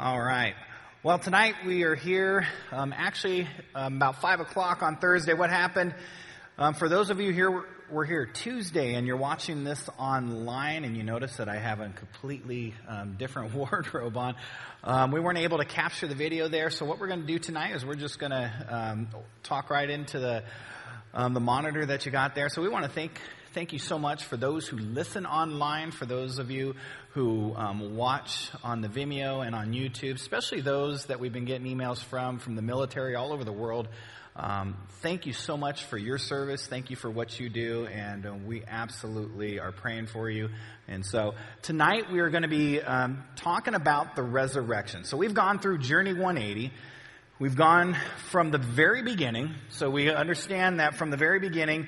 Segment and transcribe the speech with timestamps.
[0.00, 0.54] All right.
[1.02, 5.34] Well, tonight we are here, um, actually, um, about 5 o'clock on Thursday.
[5.34, 5.92] What happened?
[6.56, 10.96] Um, for those of you here, we're here Tuesday and you're watching this online and
[10.96, 14.36] you notice that I have a completely um, different wardrobe on.
[14.84, 17.40] Um, we weren't able to capture the video there, so what we're going to do
[17.40, 19.08] tonight is we're just going to um,
[19.42, 20.44] talk right into the,
[21.12, 22.48] the monitor that you got there.
[22.48, 23.20] So we want to thank
[23.54, 26.74] thank you so much for those who listen online, for those of you
[27.12, 31.66] who um, watch on the Vimeo and on YouTube, especially those that we've been getting
[31.66, 33.88] emails from, from the military all over the world.
[34.36, 36.66] Um, thank you so much for your service.
[36.66, 40.50] Thank you for what you do, and uh, we absolutely are praying for you.
[40.86, 45.04] And so tonight we are going to be um, talking about the resurrection.
[45.04, 46.72] So we've gone through Journey 180.
[47.40, 47.96] We've gone
[48.30, 49.54] from the very beginning.
[49.70, 51.86] So we understand that from the very beginning,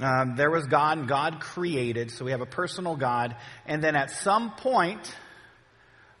[0.00, 3.36] um, there was God, and God created, so we have a personal God.
[3.66, 5.14] And then at some point,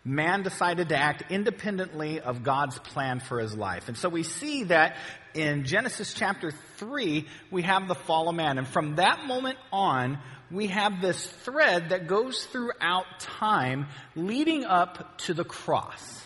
[0.04, 3.88] man decided to act independently of God's plan for his life.
[3.88, 4.96] And so we see that
[5.34, 8.58] in Genesis chapter 3, we have the fall of man.
[8.58, 10.18] And from that moment on,
[10.50, 16.22] we have this thread that goes throughout time leading up to the cross.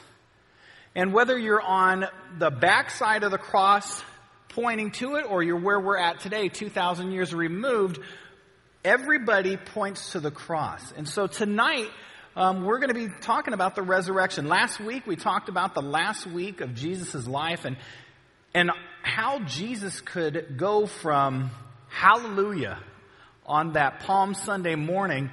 [0.97, 2.06] And whether you're on
[2.38, 4.03] the backside of the cross,
[4.57, 8.01] pointing to it or you're where we're at today, 2,000 years removed,
[8.83, 10.93] everybody points to the cross.
[10.97, 11.91] And so tonight,
[12.35, 14.49] um, we're going to be talking about the resurrection.
[14.49, 17.77] Last week, we talked about the last week of Jesus' life and,
[18.55, 18.71] and
[19.03, 21.51] how Jesus could go from
[21.91, 22.79] hallelujah
[23.45, 25.31] on that Palm Sunday morning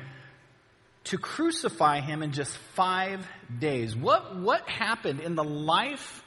[1.06, 3.26] to crucify him in just five
[3.58, 3.96] days.
[3.96, 6.23] What, what happened in the life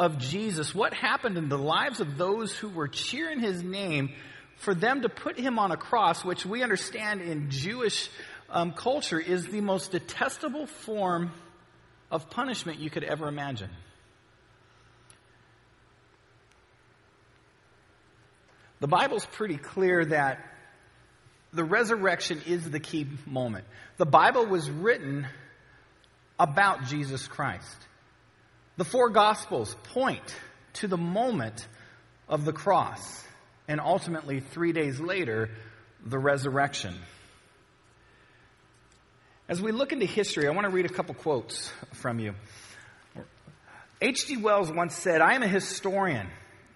[0.00, 4.14] of Jesus, what happened in the lives of those who were cheering his name
[4.56, 8.08] for them to put him on a cross, which we understand in Jewish
[8.48, 11.32] um, culture is the most detestable form
[12.10, 13.68] of punishment you could ever imagine.
[18.80, 20.38] The Bible's pretty clear that
[21.52, 23.66] the resurrection is the key moment.
[23.98, 25.26] The Bible was written
[26.38, 27.76] about Jesus Christ.
[28.80, 30.22] The four Gospels point
[30.72, 31.68] to the moment
[32.30, 33.22] of the cross
[33.68, 35.50] and ultimately, three days later,
[36.02, 36.94] the resurrection.
[39.50, 42.34] As we look into history, I want to read a couple quotes from you.
[44.00, 44.38] H.G.
[44.38, 46.28] Wells once said, I am a historian.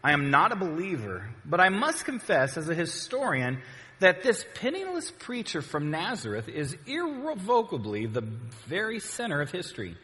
[0.02, 3.62] I am not a believer, but I must confess as a historian
[4.00, 8.28] that this penniless preacher from Nazareth is irrevocably the
[8.66, 9.96] very center of history.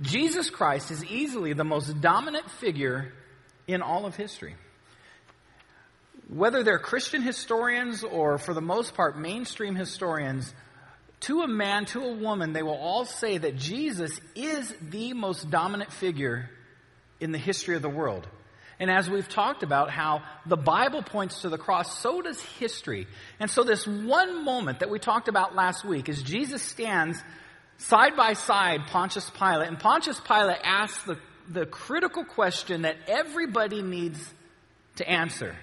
[0.00, 3.12] Jesus Christ is easily the most dominant figure
[3.66, 4.54] in all of history.
[6.28, 10.52] Whether they're Christian historians or, for the most part, mainstream historians,
[11.20, 15.50] to a man, to a woman, they will all say that Jesus is the most
[15.50, 16.48] dominant figure
[17.18, 18.26] in the history of the world.
[18.78, 23.08] And as we've talked about how the Bible points to the cross, so does history.
[23.40, 27.20] And so this one moment that we talked about last week is Jesus stands
[27.78, 31.18] side by side Pontius Pilate, and Pontius Pilate asks the,
[31.48, 34.22] the critical question that everybody needs
[34.96, 35.56] to answer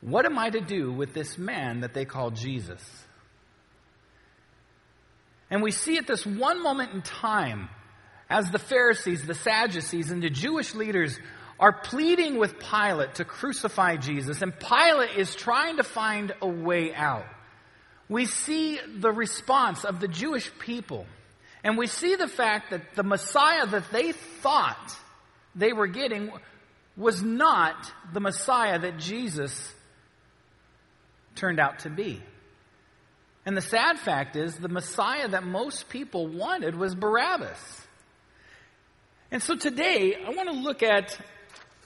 [0.00, 2.82] What am I to do with this man that they call Jesus?
[5.50, 7.68] And we see at this one moment in time,
[8.28, 11.18] as the Pharisees, the Sadducees, and the Jewish leaders
[11.60, 16.92] are pleading with Pilate to crucify Jesus, and Pilate is trying to find a way
[16.92, 17.26] out
[18.08, 21.06] we see the response of the Jewish people.
[21.62, 24.96] And we see the fact that the Messiah that they thought
[25.54, 26.30] they were getting
[26.96, 27.74] was not
[28.12, 29.72] the Messiah that Jesus
[31.34, 32.22] turned out to be.
[33.46, 37.86] And the sad fact is, the Messiah that most people wanted was Barabbas.
[39.30, 41.18] And so today, I want to look at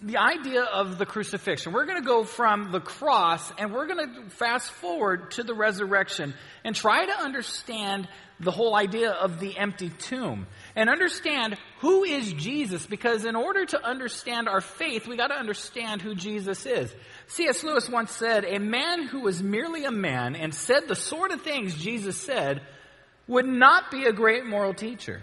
[0.00, 1.72] the idea of the crucifixion.
[1.72, 5.54] We're going to go from the cross and we're going to fast forward to the
[5.54, 8.09] resurrection and try to understand
[8.41, 13.65] the whole idea of the empty tomb and understand who is Jesus because in order
[13.66, 16.95] to understand our faith, we got to understand who Jesus is.
[17.27, 17.65] C.S.
[17.65, 21.42] Lewis once said, a man who was merely a man and said the sort of
[21.42, 22.62] things Jesus said
[23.27, 25.21] would not be a great moral teacher.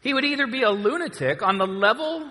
[0.00, 2.30] He would either be a lunatic on the level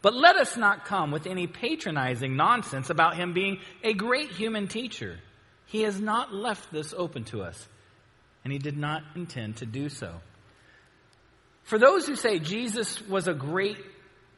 [0.00, 4.68] But let us not come with any patronizing nonsense about him being a great human
[4.68, 5.18] teacher.
[5.66, 7.68] He has not left this open to us,
[8.44, 10.14] and he did not intend to do so.
[11.64, 13.76] For those who say Jesus was a great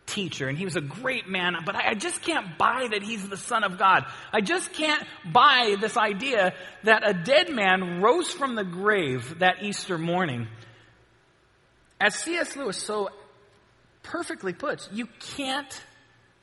[0.06, 3.36] teacher and he was a great man, but I just can't buy that he's the
[3.36, 4.04] Son of God.
[4.32, 9.62] I just can't buy this idea that a dead man rose from the grave that
[9.62, 10.48] Easter morning.
[12.00, 12.56] As C.S.
[12.56, 13.10] Lewis so
[14.02, 15.06] perfectly puts, you
[15.36, 15.82] can't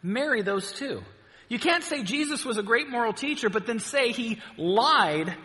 [0.03, 1.01] marry those two.
[1.49, 5.35] You can't say Jesus was a great moral teacher, but then say he lied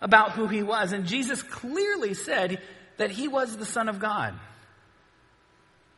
[0.00, 0.92] about who he was.
[0.92, 2.60] And Jesus clearly said
[2.96, 4.34] that he was the Son of God.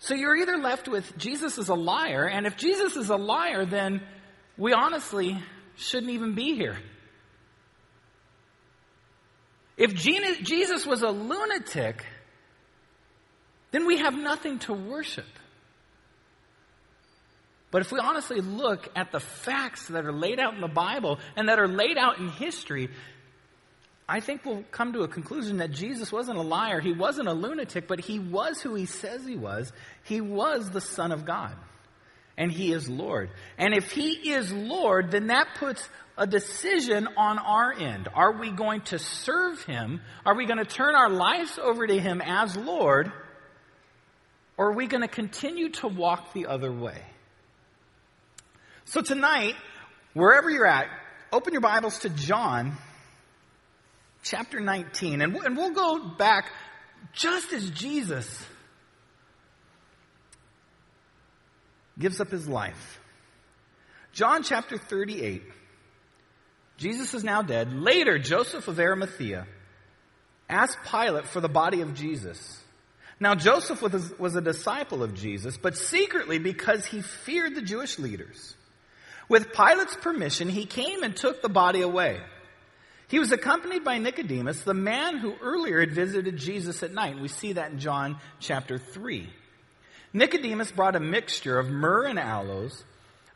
[0.00, 3.64] So you're either left with Jesus is a liar, and if Jesus is a liar,
[3.64, 4.02] then
[4.58, 5.42] we honestly
[5.76, 6.76] shouldn't even be here.
[9.76, 12.04] If Jesus was a lunatic,
[13.74, 15.26] then we have nothing to worship.
[17.72, 21.18] But if we honestly look at the facts that are laid out in the Bible
[21.34, 22.88] and that are laid out in history,
[24.08, 26.80] I think we'll come to a conclusion that Jesus wasn't a liar.
[26.80, 29.72] He wasn't a lunatic, but he was who he says he was.
[30.04, 31.56] He was the Son of God.
[32.38, 33.30] And he is Lord.
[33.58, 38.06] And if he is Lord, then that puts a decision on our end.
[38.14, 40.00] Are we going to serve him?
[40.24, 43.12] Are we going to turn our lives over to him as Lord?
[44.56, 47.00] Or are we going to continue to walk the other way?
[48.84, 49.54] So tonight,
[50.12, 50.88] wherever you're at,
[51.32, 52.76] open your Bibles to John
[54.22, 55.20] chapter 19.
[55.20, 56.50] And, and we'll go back
[57.12, 58.44] just as Jesus
[61.98, 63.00] gives up his life.
[64.12, 65.42] John chapter 38.
[66.76, 67.72] Jesus is now dead.
[67.72, 69.46] Later, Joseph of Arimathea
[70.48, 72.63] asked Pilate for the body of Jesus.
[73.20, 77.98] Now, Joseph was, was a disciple of Jesus, but secretly because he feared the Jewish
[77.98, 78.54] leaders.
[79.28, 82.20] With Pilate's permission, he came and took the body away.
[83.08, 87.20] He was accompanied by Nicodemus, the man who earlier had visited Jesus at night.
[87.20, 89.28] We see that in John chapter 3.
[90.12, 92.84] Nicodemus brought a mixture of myrrh and aloes,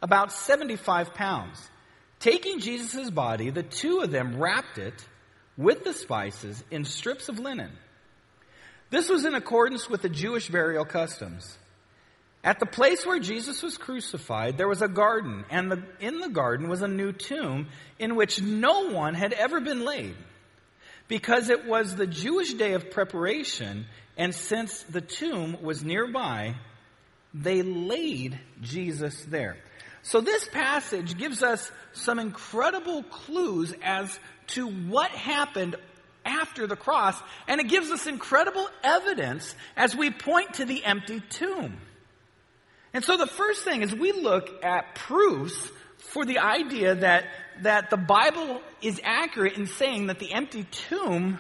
[0.03, 1.71] about 75 pounds.
[2.21, 5.07] Taking Jesus' body, the two of them wrapped it
[5.57, 7.71] with the spices in strips of linen.
[8.90, 11.56] This was in accordance with the Jewish burial customs.
[12.43, 16.29] At the place where Jesus was crucified, there was a garden, and the, in the
[16.29, 17.67] garden was a new tomb
[17.99, 20.14] in which no one had ever been laid.
[21.08, 23.87] Because it was the Jewish day of preparation,
[24.17, 26.55] and since the tomb was nearby,
[27.34, 29.56] they laid Jesus there.
[30.02, 34.19] So this passage gives us some incredible clues as
[34.49, 35.76] to what happened
[36.40, 41.20] after the cross, and it gives us incredible evidence as we point to the empty
[41.31, 41.79] tomb.
[42.93, 47.26] And so the first thing is we look at proofs for the idea that,
[47.62, 51.38] that the Bible is accurate in saying that the empty tomb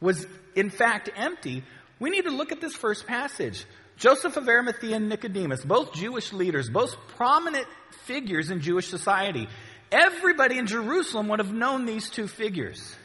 [0.00, 1.64] was in fact empty.
[1.98, 3.64] We need to look at this first passage.
[3.96, 7.66] Joseph of Arimathea and Nicodemus, both Jewish leaders, both prominent
[8.04, 9.48] figures in Jewish society.
[9.90, 12.96] Everybody in Jerusalem would have known these two figures.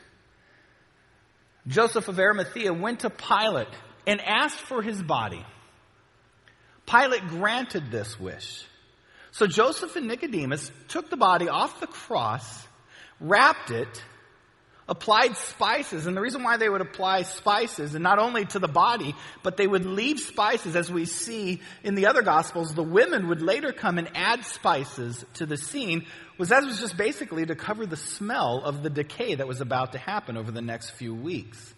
[1.67, 3.67] Joseph of Arimathea went to Pilate
[4.05, 5.45] and asked for his body.
[6.85, 8.65] Pilate granted this wish.
[9.31, 12.67] So Joseph and Nicodemus took the body off the cross,
[13.19, 14.03] wrapped it,
[14.87, 18.67] applied spices, and the reason why they would apply spices, and not only to the
[18.67, 23.29] body, but they would leave spices, as we see in the other gospels, the women
[23.29, 26.05] would later come and add spices to the scene,
[26.37, 29.93] was that was just basically to cover the smell of the decay that was about
[29.93, 31.73] to happen over the next few weeks.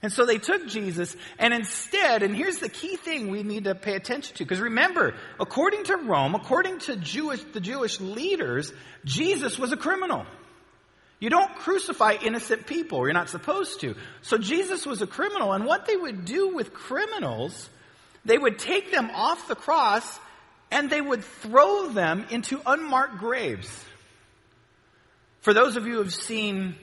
[0.00, 3.74] And so they took Jesus and instead, and here's the key thing we need to
[3.74, 8.72] pay attention to, because remember, according to Rome, according to Jewish, the Jewish leaders,
[9.04, 10.24] Jesus was a criminal.
[11.20, 13.00] You don't crucify innocent people.
[13.00, 13.96] You're not supposed to.
[14.22, 17.68] So Jesus was a criminal, and what they would do with criminals,
[18.24, 20.18] they would take them off the cross
[20.70, 23.84] and they would throw them into unmarked graves.
[25.40, 26.74] For those of you who have seen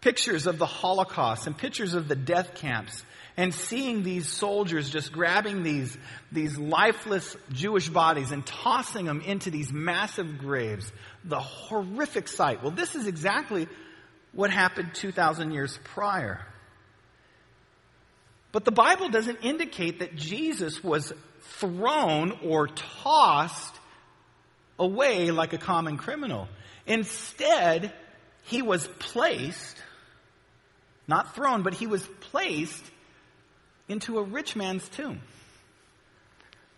[0.00, 3.04] pictures of the Holocaust and pictures of the death camps
[3.36, 5.96] and seeing these soldiers just grabbing these,
[6.32, 10.90] these lifeless Jewish bodies and tossing them into these massive graves.
[11.26, 12.62] The horrific sight.
[12.62, 13.68] Well, this is exactly
[14.32, 16.40] what happened 2,000 years prior.
[18.52, 21.12] But the Bible doesn't indicate that Jesus was
[21.58, 23.74] thrown or tossed
[24.78, 26.48] away like a common criminal.
[26.86, 27.92] Instead,
[28.44, 29.76] he was placed
[31.08, 32.84] not thrown, but he was placed
[33.88, 35.20] into a rich man's tomb.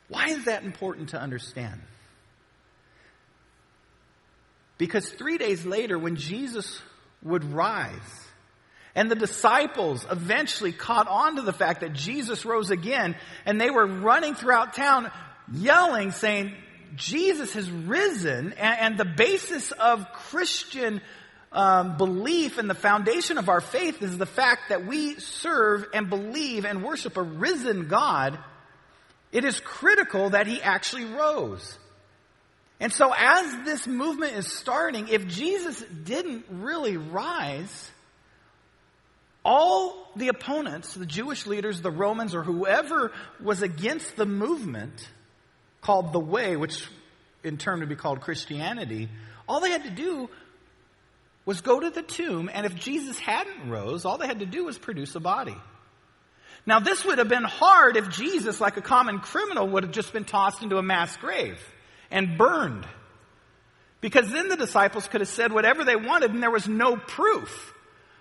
[0.09, 1.81] Why is that important to understand?
[4.79, 6.81] Because three days later, when Jesus
[7.23, 8.27] would rise,
[8.95, 13.71] and the disciples eventually caught on to the fact that Jesus rose again, and they
[13.71, 15.11] were running throughout town
[15.53, 16.55] yelling, saying,
[16.97, 21.01] Jesus has risen, and, and the basis of Christian
[21.53, 26.11] um, belief and the foundation of our faith is the fact that we serve and
[26.11, 28.39] believe and worship a risen God.
[29.33, 31.79] It is critical that he actually rose.
[32.81, 37.91] And so, as this movement is starting, if Jesus didn't really rise,
[39.45, 43.11] all the opponents, the Jewish leaders, the Romans, or whoever
[43.43, 45.09] was against the movement
[45.81, 46.87] called the Way, which
[47.43, 49.09] in turn would be called Christianity,
[49.49, 50.31] all they had to do
[51.45, 54.67] was go to the tomb, and if Jesus hadn't rose, all they had to do
[54.67, 55.57] was produce a body.
[56.67, 60.13] Now, this would have been hard if Jesus, like a common criminal, would have just
[60.13, 61.59] been tossed into a mass grave
[62.11, 62.87] and burned.
[64.01, 67.75] Because then the disciples could have said whatever they wanted and there was no proof.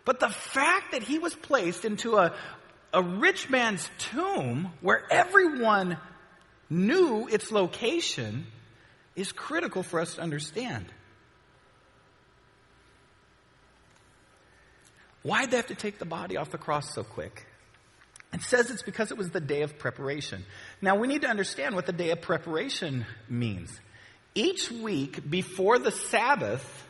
[0.06, 2.34] But the fact that he was placed into a,
[2.94, 5.98] a rich man's tomb where everyone
[6.70, 8.48] knew its location
[9.16, 10.86] is critical for us to understand.
[15.24, 17.47] Why'd they have to take the body off the cross so quick?
[18.34, 20.44] It says it's because it was the day of preparation.
[20.82, 23.80] Now we need to understand what the day of preparation means.
[24.36, 26.86] Each week before the Sabbath,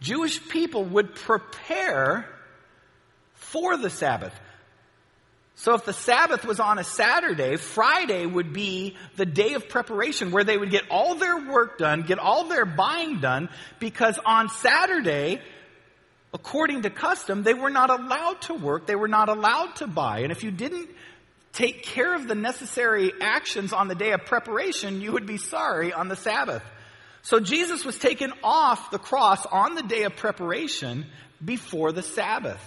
[0.00, 2.28] Jewish people would prepare
[3.34, 4.38] for the Sabbath.
[5.56, 10.30] So if the Sabbath was on a Saturday, Friday would be the day of preparation
[10.30, 13.48] where they would get all their work done, get all their buying done,
[13.80, 15.40] because on Saturday,
[16.32, 20.20] according to custom, they were not allowed to work, they were not allowed to buy.
[20.20, 20.88] And if you didn't
[21.52, 25.92] take care of the necessary actions on the day of preparation, you would be sorry
[25.92, 26.62] on the Sabbath.
[27.22, 31.06] So Jesus was taken off the cross on the day of preparation
[31.44, 32.62] before the Sabbath.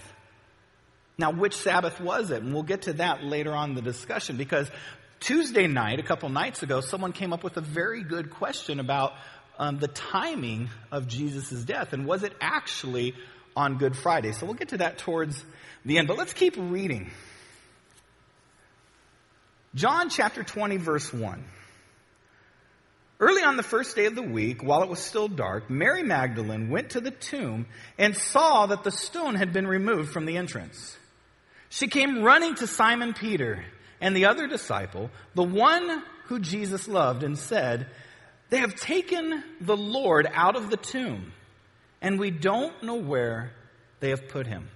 [1.17, 2.41] Now, which Sabbath was it?
[2.41, 4.69] And we'll get to that later on in the discussion because
[5.19, 9.13] Tuesday night, a couple nights ago, someone came up with a very good question about
[9.59, 13.13] um, the timing of Jesus' death and was it actually
[13.55, 14.31] on Good Friday.
[14.31, 15.43] So we'll get to that towards
[15.85, 17.09] the end, but let's keep reading.
[19.73, 21.43] John chapter 20, verse 1.
[23.19, 26.69] Early on the first day of the week, while it was still dark, Mary Magdalene
[26.69, 27.67] went to the tomb
[27.97, 30.97] and saw that the stone had been removed from the entrance.
[31.69, 33.63] She came running to Simon Peter
[34.01, 37.87] and the other disciple, the one who Jesus loved, and said,
[38.49, 41.31] They have taken the Lord out of the tomb
[42.01, 43.53] and we don't know where
[43.99, 44.69] they have put him.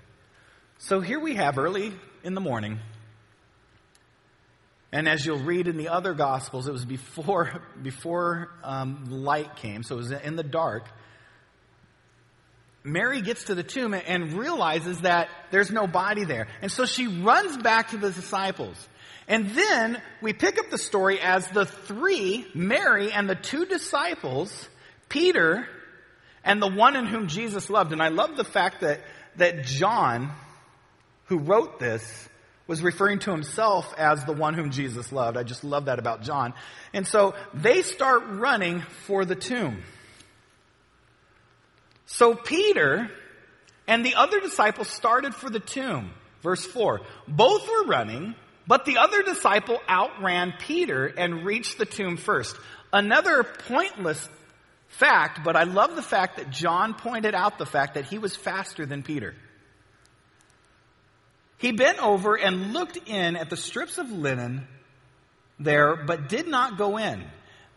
[0.78, 2.80] So here we have early in the morning,
[4.92, 9.84] and as you'll read in the other Gospels, it was before, before um, light came,
[9.84, 10.86] so it was in the dark.
[12.86, 16.48] Mary gets to the tomb and realizes that there's no body there.
[16.62, 18.78] And so she runs back to the disciples.
[19.28, 24.70] And then we pick up the story as the three, Mary and the two disciples,
[25.10, 25.68] Peter
[26.46, 27.92] and the one in whom Jesus loved.
[27.92, 29.02] And I love the fact that,
[29.38, 30.32] that John,
[31.26, 32.30] who wrote this,
[32.68, 35.38] was referring to himself as the one whom Jesus loved.
[35.38, 36.54] I just love that about John.
[36.94, 39.84] And so they start running for the tomb.
[42.06, 43.10] So Peter
[43.88, 46.12] and the other disciples started for the tomb.
[46.42, 47.02] Verse 4.
[47.28, 48.36] Both were running,
[48.68, 52.56] but the other disciple outran Peter and reached the tomb first.
[52.94, 54.30] Another pointless
[54.98, 58.36] fact, but I love the fact that John pointed out the fact that he was
[58.36, 59.36] faster than Peter.
[61.58, 64.68] He bent over and looked in at the strips of linen
[65.60, 67.24] there, but did not go in.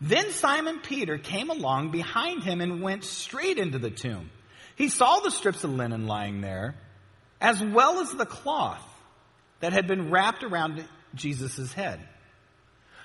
[0.01, 4.29] Then Simon Peter came along behind him and went straight into the tomb.
[4.75, 6.75] He saw the strips of linen lying there,
[7.41, 8.83] as well as the cloth
[9.59, 10.85] that had been wrapped around
[11.15, 11.99] Jesus' head.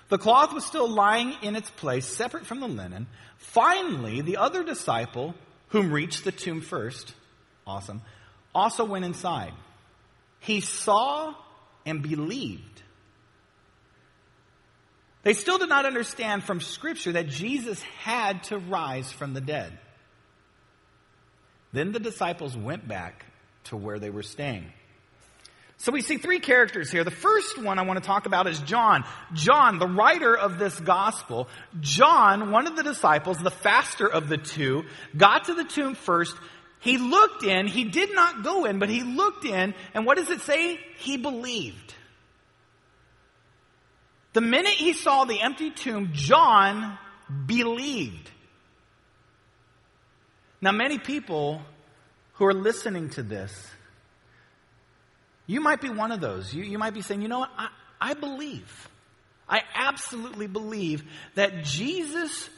[0.08, 3.06] The cloth was still lying in its place, separate from the linen.
[3.38, 5.34] Finally, the other disciple,
[5.68, 7.14] whom reached the tomb first,
[7.66, 8.02] awesome,
[8.54, 9.52] also went inside.
[10.40, 11.34] He saw
[11.86, 12.82] and believed.
[15.22, 19.78] They still did not understand from Scripture that Jesus had to rise from the dead.
[21.72, 23.24] Then the disciples went back
[23.64, 24.70] to where they were staying.
[25.78, 27.04] So we see three characters here.
[27.04, 29.04] The first one I want to talk about is John.
[29.32, 31.48] John, the writer of this gospel.
[31.80, 34.84] John, one of the disciples, the faster of the two,
[35.16, 36.34] got to the tomb first.
[36.80, 37.66] He looked in.
[37.66, 39.74] He did not go in, but he looked in.
[39.94, 40.78] And what does it say?
[40.98, 41.94] He believed.
[44.34, 46.98] The minute he saw the empty tomb, John
[47.46, 48.30] believed.
[50.60, 51.62] Now, many people
[52.34, 53.70] who are listening to this,
[55.46, 56.52] you might be one of those.
[56.52, 57.50] You, you might be saying, you know what?
[57.56, 57.68] I,
[58.00, 58.88] I believe.
[59.48, 62.48] I absolutely believe that Jesus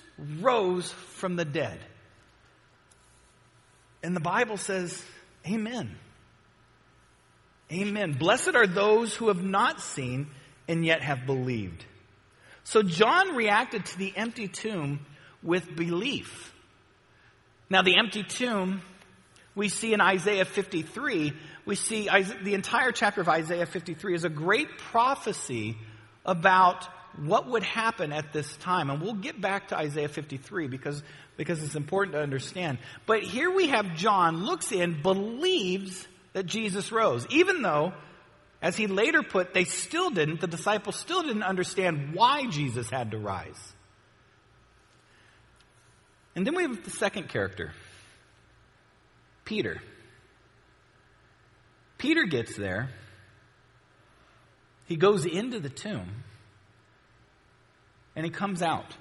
[0.40, 1.78] rose from the dead.
[4.02, 5.02] And the Bible says,
[5.48, 5.96] Amen.
[7.72, 8.12] Amen.
[8.12, 10.28] Blessed are those who have not seen
[10.68, 11.84] and yet have believed.
[12.64, 15.00] So John reacted to the empty tomb
[15.42, 16.52] with belief.
[17.68, 18.82] Now, the empty tomb,
[19.54, 21.32] we see in Isaiah 53,
[21.66, 22.08] we see
[22.42, 25.76] the entire chapter of Isaiah 53 is a great prophecy
[26.24, 28.88] about what would happen at this time.
[28.88, 31.02] And we'll get back to Isaiah 53 because,
[31.36, 32.78] because it's important to understand.
[33.04, 37.92] But here we have John looks in, believes that Jesus rose, even though,
[38.62, 43.10] as he later put, they still didn't, the disciples still didn't understand why Jesus had
[43.10, 43.72] to rise.
[46.36, 47.72] And then we have the second character,
[49.44, 49.80] Peter.
[51.98, 52.90] Peter gets there.
[54.86, 56.08] He goes into the tomb
[58.14, 58.94] and he comes out.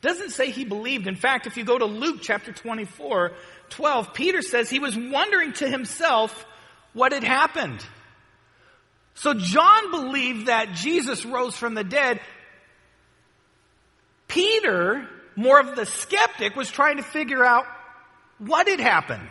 [0.00, 1.06] Doesn't say he believed.
[1.06, 3.32] In fact, if you go to Luke chapter 24,
[3.68, 6.46] 12, Peter says he was wondering to himself
[6.94, 7.84] what had happened.
[9.14, 12.20] So John believed that Jesus rose from the dead.
[14.26, 15.06] Peter
[15.40, 17.64] more of the skeptic, was trying to figure out
[18.38, 19.28] what had happened.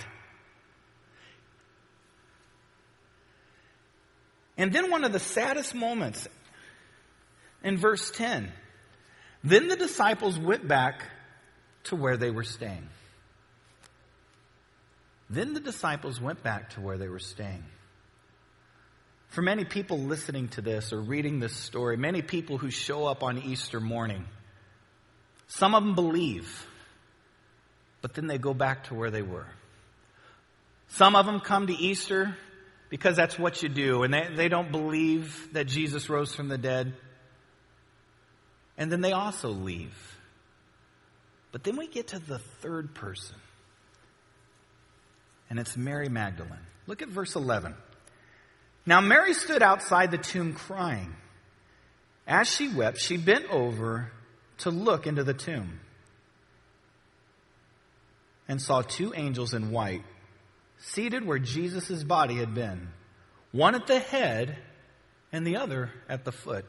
[4.59, 6.27] And then one of the saddest moments
[7.63, 8.51] in verse 10.
[9.41, 11.05] Then the disciples went back
[11.85, 12.89] to where they were staying.
[15.29, 17.63] Then the disciples went back to where they were staying.
[19.29, 23.23] For many people listening to this or reading this story, many people who show up
[23.23, 24.25] on Easter morning,
[25.47, 26.67] some of them believe,
[28.01, 29.47] but then they go back to where they were.
[30.89, 32.35] Some of them come to Easter
[32.89, 36.57] because that's what you do, and they, they don't believe that Jesus rose from the
[36.57, 36.93] dead.
[38.77, 39.95] And then they also leave.
[41.51, 43.35] But then we get to the third person,
[45.49, 46.59] and it's Mary Magdalene.
[46.87, 47.75] Look at verse 11.
[48.85, 51.15] Now Mary stood outside the tomb crying.
[52.27, 54.11] As she wept, she bent over
[54.59, 55.79] to look into the tomb
[58.47, 60.03] and saw two angels in white
[60.79, 62.89] seated where Jesus' body had been,
[63.51, 64.57] one at the head
[65.31, 66.65] and the other at the foot.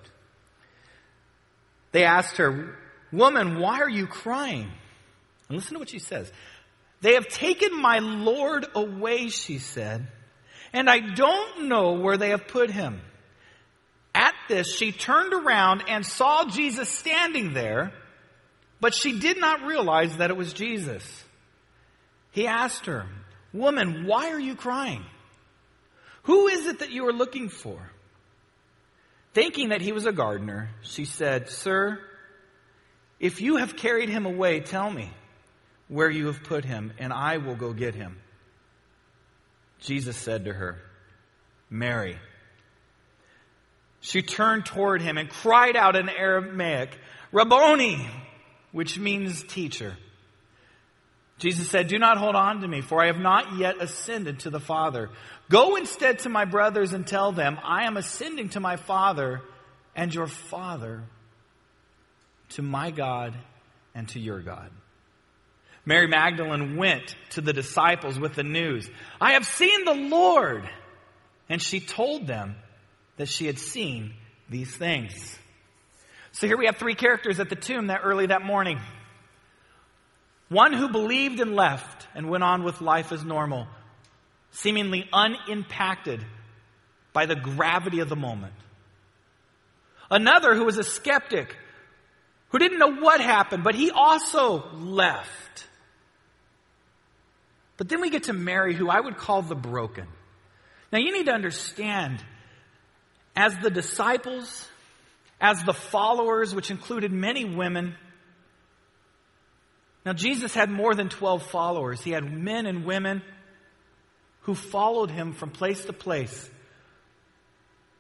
[1.92, 2.76] They asked her,
[3.12, 4.70] Woman, why are you crying?
[5.48, 6.30] And listen to what she says.
[7.00, 10.06] They have taken my Lord away, she said,
[10.72, 13.00] and I don't know where they have put him.
[14.14, 17.92] At this, she turned around and saw Jesus standing there,
[18.80, 21.24] but she did not realize that it was Jesus.
[22.32, 23.06] He asked her,
[23.52, 25.04] Woman, why are you crying?
[26.24, 27.78] Who is it that you are looking for?
[29.32, 32.00] Thinking that he was a gardener, she said, Sir,
[33.18, 35.10] if you have carried him away, tell me
[35.88, 38.18] where you have put him, and I will go get him.
[39.80, 40.78] Jesus said to her,
[41.68, 42.18] Mary.
[44.00, 46.96] She turned toward him and cried out in Aramaic,
[47.32, 48.06] Rabboni,
[48.72, 49.96] which means teacher.
[51.40, 54.50] Jesus said, Do not hold on to me, for I have not yet ascended to
[54.50, 55.08] the Father.
[55.48, 59.40] Go instead to my brothers and tell them, I am ascending to my Father
[59.96, 61.02] and your Father,
[62.50, 63.34] to my God
[63.94, 64.70] and to your God.
[65.86, 68.88] Mary Magdalene went to the disciples with the news,
[69.20, 70.68] I have seen the Lord.
[71.48, 72.54] And she told them
[73.16, 74.14] that she had seen
[74.48, 75.36] these things.
[76.30, 78.78] So here we have three characters at the tomb that early that morning.
[80.50, 83.68] One who believed and left and went on with life as normal,
[84.50, 86.24] seemingly unimpacted
[87.12, 88.54] by the gravity of the moment.
[90.10, 91.56] Another who was a skeptic,
[92.48, 95.68] who didn't know what happened, but he also left.
[97.76, 100.08] But then we get to Mary, who I would call the broken.
[100.92, 102.22] Now you need to understand
[103.36, 104.68] as the disciples,
[105.40, 107.94] as the followers, which included many women,
[110.04, 112.02] now Jesus had more than 12 followers.
[112.02, 113.22] He had men and women
[114.42, 116.50] who followed him from place to place.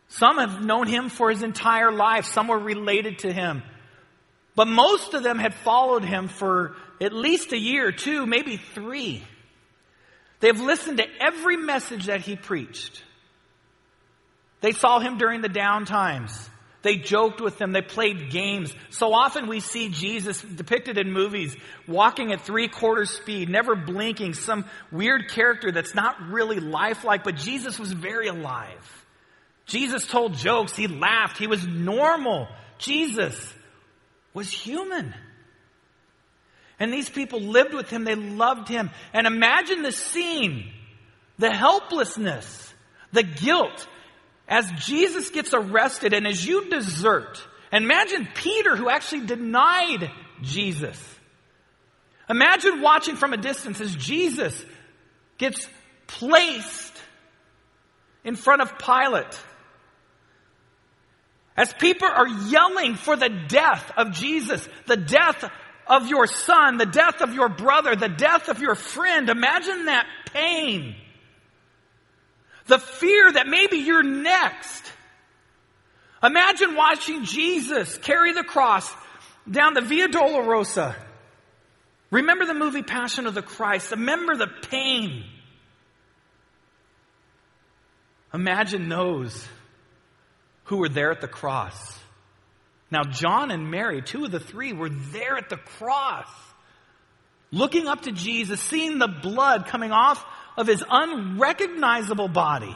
[0.08, 2.24] Some have known him for his entire life.
[2.24, 3.62] Some were related to him.
[4.56, 9.22] But most of them had followed him for at least a year, two, maybe three.
[10.40, 13.04] They've listened to every message that he preached.
[14.60, 16.49] They saw him during the down times.
[16.82, 17.72] They joked with him.
[17.72, 18.74] They played games.
[18.90, 21.54] So often we see Jesus depicted in movies
[21.86, 27.36] walking at three quarter speed, never blinking, some weird character that's not really lifelike, but
[27.36, 29.04] Jesus was very alive.
[29.66, 30.74] Jesus told jokes.
[30.74, 31.36] He laughed.
[31.36, 32.48] He was normal.
[32.78, 33.54] Jesus
[34.32, 35.14] was human.
[36.78, 38.04] And these people lived with him.
[38.04, 38.90] They loved him.
[39.12, 40.72] And imagine the scene,
[41.38, 42.72] the helplessness,
[43.12, 43.86] the guilt
[44.50, 47.40] as Jesus gets arrested and as you desert.
[47.72, 50.10] Imagine Peter who actually denied
[50.42, 50.98] Jesus.
[52.28, 54.64] Imagine watching from a distance as Jesus
[55.38, 55.68] gets
[56.08, 57.00] placed
[58.24, 59.38] in front of Pilate.
[61.56, 65.48] As people are yelling for the death of Jesus, the death
[65.86, 69.28] of your son, the death of your brother, the death of your friend.
[69.28, 70.96] Imagine that pain.
[72.66, 74.84] The fear that maybe you're next.
[76.22, 78.92] Imagine watching Jesus carry the cross
[79.50, 80.94] down the Via Dolorosa.
[82.10, 83.92] Remember the movie Passion of the Christ.
[83.92, 85.24] Remember the pain.
[88.34, 89.46] Imagine those
[90.64, 91.98] who were there at the cross.
[92.90, 96.28] Now, John and Mary, two of the three, were there at the cross,
[97.50, 100.24] looking up to Jesus, seeing the blood coming off
[100.60, 102.74] of his unrecognizable body.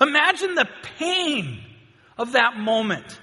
[0.00, 1.62] Imagine the pain
[2.16, 3.20] of that moment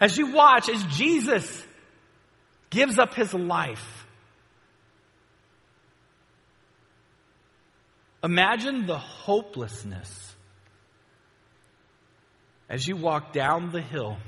[0.00, 1.64] as you watch as Jesus
[2.70, 4.06] gives up his life.
[8.22, 10.34] Imagine the hopelessness
[12.68, 14.18] as you walk down the hill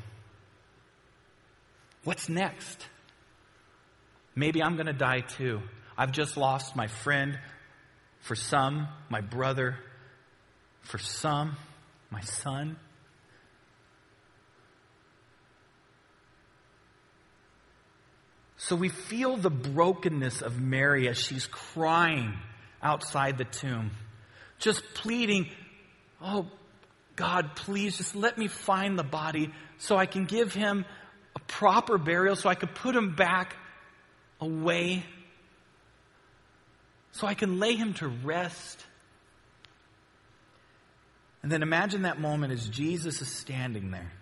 [2.05, 2.87] What's next?
[4.35, 5.61] Maybe I'm going to die too.
[5.99, 7.38] I've just lost my friend.
[8.20, 9.76] For some, my brother.
[10.83, 11.56] For some,
[12.11, 12.76] my son.
[18.56, 22.35] So we feel the brokenness of Mary as she's crying
[22.83, 23.90] outside the tomb,
[24.59, 25.48] just pleading,
[26.20, 26.46] Oh,
[27.16, 30.85] God, please just let me find the body so I can give him
[31.35, 33.56] a proper burial so I could put him back
[34.40, 35.04] away,
[37.12, 38.85] so I can lay him to rest.
[41.42, 44.12] And then imagine that moment as Jesus is standing there.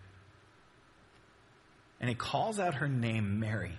[2.00, 3.74] And he calls out her name, Mary.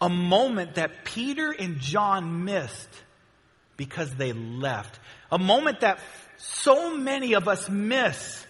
[0.00, 2.90] A moment that Peter and John missed
[3.76, 4.98] because they left.
[5.30, 5.98] A moment that
[6.36, 8.44] so many of us miss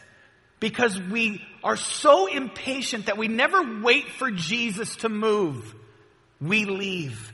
[0.59, 5.75] because we are so impatient that we never wait for Jesus to move.
[6.43, 7.33] We leave.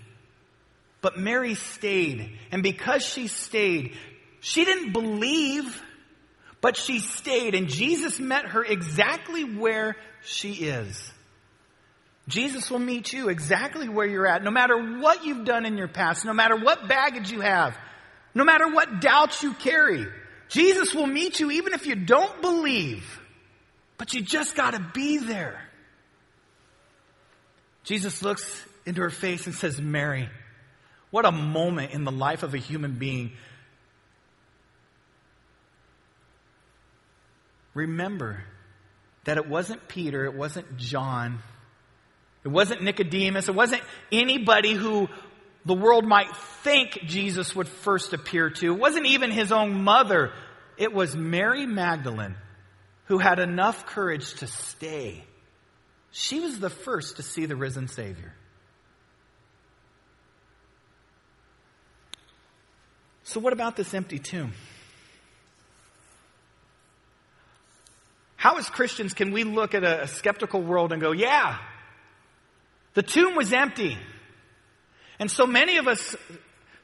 [1.00, 2.38] But Mary stayed.
[2.52, 3.96] And because she stayed,
[4.40, 5.82] she didn't believe,
[6.60, 7.54] but she stayed.
[7.54, 11.12] And Jesus met her exactly where she is.
[12.26, 15.88] Jesus will meet you exactly where you're at, no matter what you've done in your
[15.88, 17.74] past, no matter what baggage you have,
[18.34, 20.06] no matter what doubts you carry.
[20.48, 23.20] Jesus will meet you even if you don't believe.
[23.96, 25.58] But you just got to be there.
[27.84, 30.28] Jesus looks into her face and says, Mary,
[31.10, 33.32] what a moment in the life of a human being.
[37.74, 38.42] Remember
[39.24, 41.38] that it wasn't Peter, it wasn't John,
[42.44, 45.08] it wasn't Nicodemus, it wasn't anybody who
[45.64, 48.74] the world might think Jesus would first appear to.
[48.74, 50.32] It wasn't even his own mother.
[50.76, 52.36] It was Mary Magdalene
[53.04, 55.24] who had enough courage to stay.
[56.10, 58.32] She was the first to see the risen Savior.
[63.28, 64.54] So, what about this empty tomb?
[68.36, 71.58] How, as Christians, can we look at a, skeptical world and go, yeah,
[72.94, 73.98] the tomb was empty?
[75.18, 76.16] And so many of us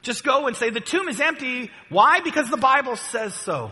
[0.03, 1.71] just go and say, the tomb is empty.
[1.89, 2.19] Why?
[2.19, 3.71] Because the Bible says so.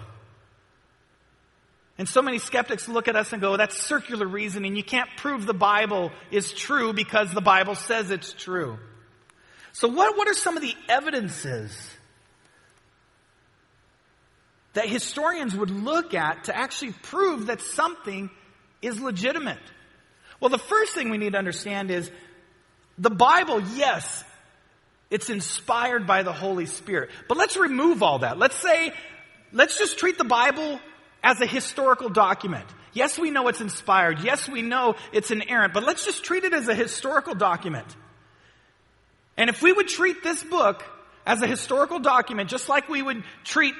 [1.99, 4.75] And so many skeptics look at us and go, that's circular reasoning.
[4.75, 8.79] You can't prove the Bible is true because the Bible says it's true.
[9.73, 11.92] So what, what are some of the evidences
[14.73, 18.29] that historians would look at to actually prove that something
[18.81, 19.59] is legitimate?
[20.39, 22.11] Well, the first thing we need to understand is
[22.97, 24.23] the Bible, yes,
[25.09, 27.11] it's inspired by the Holy Spirit.
[27.27, 28.37] But let's remove all that.
[28.37, 28.93] Let's say,
[29.51, 30.79] let's just treat the Bible
[31.23, 32.65] as a historical document.
[32.93, 34.19] Yes, we know it's inspired.
[34.19, 37.87] Yes, we know it's inerrant, but let's just treat it as a historical document.
[39.37, 40.83] And if we would treat this book
[41.25, 43.73] as a historical document, just like we would treat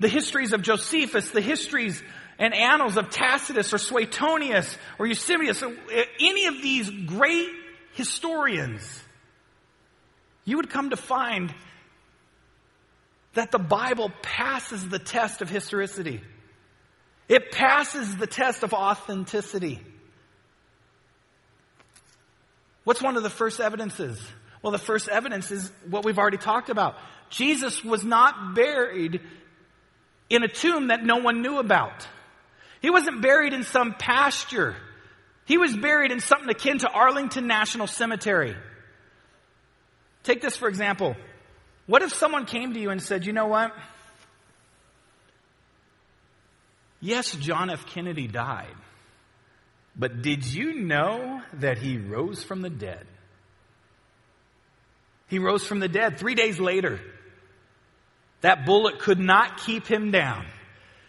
[0.00, 2.02] the histories of Josephus, the histories
[2.38, 7.50] and annals of Tacitus or Suetonius or Eusebius, or eh, any of these great
[7.92, 9.02] historians,
[10.44, 11.54] you would come to find
[13.34, 16.20] that the Bible passes the test of historicity.
[17.28, 19.80] It passes the test of authenticity.
[22.84, 24.20] What's one of the first evidences?
[24.60, 26.96] Well, the first evidence is what we've already talked about.
[27.30, 29.20] Jesus was not buried
[30.32, 32.08] in a tomb that no one knew about.
[32.80, 34.74] He wasn't buried in some pasture.
[35.44, 38.56] He was buried in something akin to Arlington National Cemetery.
[40.22, 41.16] Take this for example.
[41.86, 43.74] What if someone came to you and said, you know what?
[47.00, 47.84] Yes, John F.
[47.86, 48.74] Kennedy died.
[49.94, 53.06] But did you know that he rose from the dead?
[55.28, 57.00] He rose from the dead three days later.
[58.42, 60.46] That bullet could not keep him down.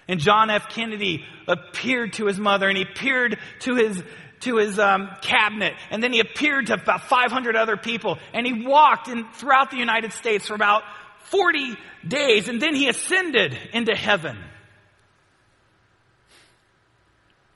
[0.07, 0.69] And John F.
[0.69, 4.03] Kennedy appeared to his mother and he appeared to his,
[4.41, 5.73] to his um, cabinet.
[5.91, 8.17] And then he appeared to about 500 other people.
[8.33, 10.83] And he walked in, throughout the United States for about
[11.25, 11.75] 40
[12.07, 12.49] days.
[12.49, 14.37] And then he ascended into heaven.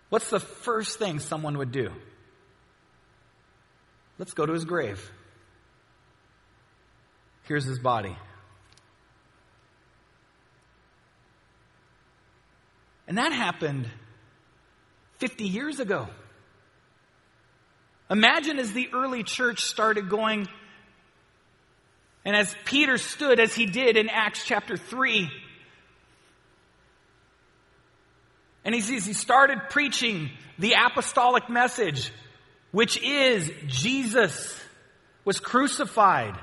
[0.09, 1.89] What's the first thing someone would do?
[4.17, 5.11] Let's go to his grave.
[7.43, 8.17] Here's his body.
[13.07, 13.89] And that happened
[15.19, 16.07] 50 years ago.
[18.09, 20.47] Imagine as the early church started going,
[22.23, 25.29] and as Peter stood as he did in Acts chapter 3,
[28.67, 32.11] And he sees he started preaching the apostolic message,
[32.71, 34.61] which is Jesus
[35.23, 36.35] was crucified.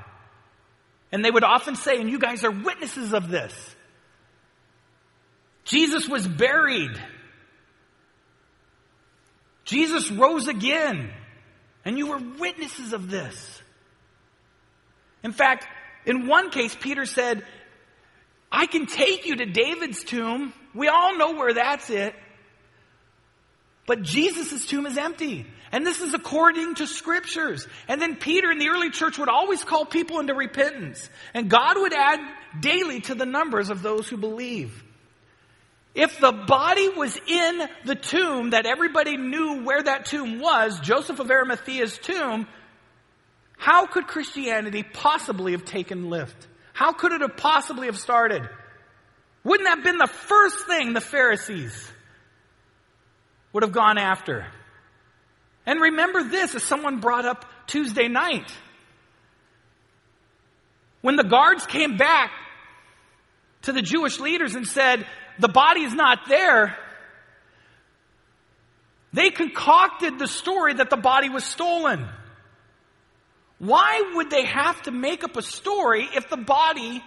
[1.11, 3.74] And they would often say, and you guys are witnesses of this.
[5.65, 6.99] Jesus was buried.
[9.65, 11.11] Jesus rose again.
[11.83, 13.61] And you were witnesses of this.
[15.23, 15.67] In fact,
[16.05, 17.43] in one case, Peter said,
[18.51, 20.53] I can take you to David's tomb.
[20.73, 22.15] We all know where that's it.
[23.85, 25.45] But Jesus' tomb is empty.
[25.71, 27.67] And this is according to scriptures.
[27.87, 31.07] And then Peter in the early church would always call people into repentance.
[31.33, 32.19] And God would add
[32.59, 34.83] daily to the numbers of those who believe.
[35.95, 41.21] If the body was in the tomb that everybody knew where that tomb was, Joseph
[41.21, 42.47] of Arimathea's tomb,
[43.57, 46.47] how could Christianity possibly have taken lift?
[46.73, 48.47] How could it have possibly have started?
[49.45, 51.91] Wouldn't that have been the first thing the Pharisees
[53.53, 54.45] would have gone after?
[55.65, 58.51] And remember this, as someone brought up Tuesday night.
[60.99, 62.31] When the guards came back
[63.61, 65.05] to the Jewish leaders and said,
[65.39, 66.77] the body is not there,
[69.13, 72.07] they concocted the story that the body was stolen.
[73.59, 77.01] Why would they have to make up a story if the body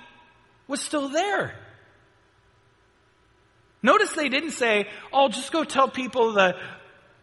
[0.67, 1.55] was still there?
[3.83, 6.57] Notice they didn't say, oh, just go tell people the,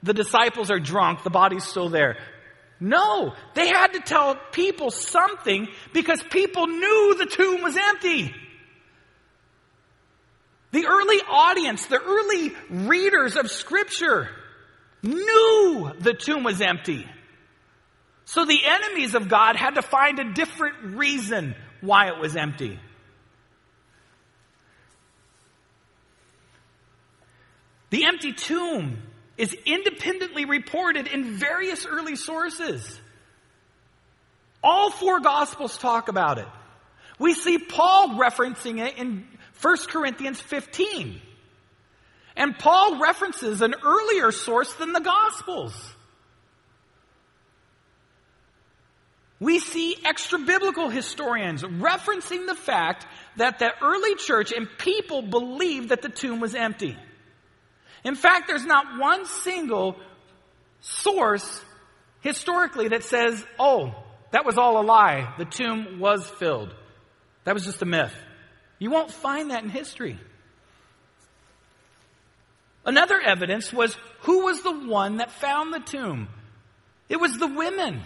[0.03, 2.17] the disciples are drunk, the body's still there.
[2.79, 8.33] No, they had to tell people something because people knew the tomb was empty.
[10.75, 14.29] The early audience, the early readers of scripture
[15.01, 17.07] knew the tomb was empty.
[18.25, 22.77] So the enemies of God had to find a different reason why it was empty.
[27.89, 29.01] The empty tomb
[29.37, 32.99] is independently reported in various early sources.
[34.61, 36.49] All four gospels talk about it.
[37.17, 39.25] We see Paul referencing it in
[39.65, 41.19] 1 Corinthians 15.
[42.35, 45.95] And Paul references an earlier source than the gospels.
[49.39, 55.89] we see extra biblical historians referencing the fact that the early church and people believed
[55.89, 56.97] that the tomb was empty.
[58.03, 59.97] In fact, there's not one single
[60.79, 61.61] source
[62.21, 63.93] historically that says, oh,
[64.31, 65.33] that was all a lie.
[65.37, 66.73] The tomb was filled.
[67.43, 68.13] That was just a myth.
[68.79, 70.19] You won't find that in history.
[72.85, 76.27] Another evidence was who was the one that found the tomb?
[77.09, 78.01] It was the women.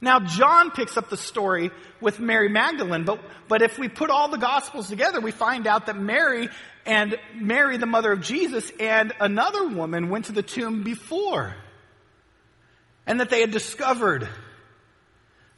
[0.00, 4.28] Now, John picks up the story with Mary Magdalene, but, but if we put all
[4.28, 6.48] the Gospels together, we find out that Mary
[6.86, 11.54] and Mary, the mother of Jesus, and another woman went to the tomb before.
[13.06, 14.26] And that they had discovered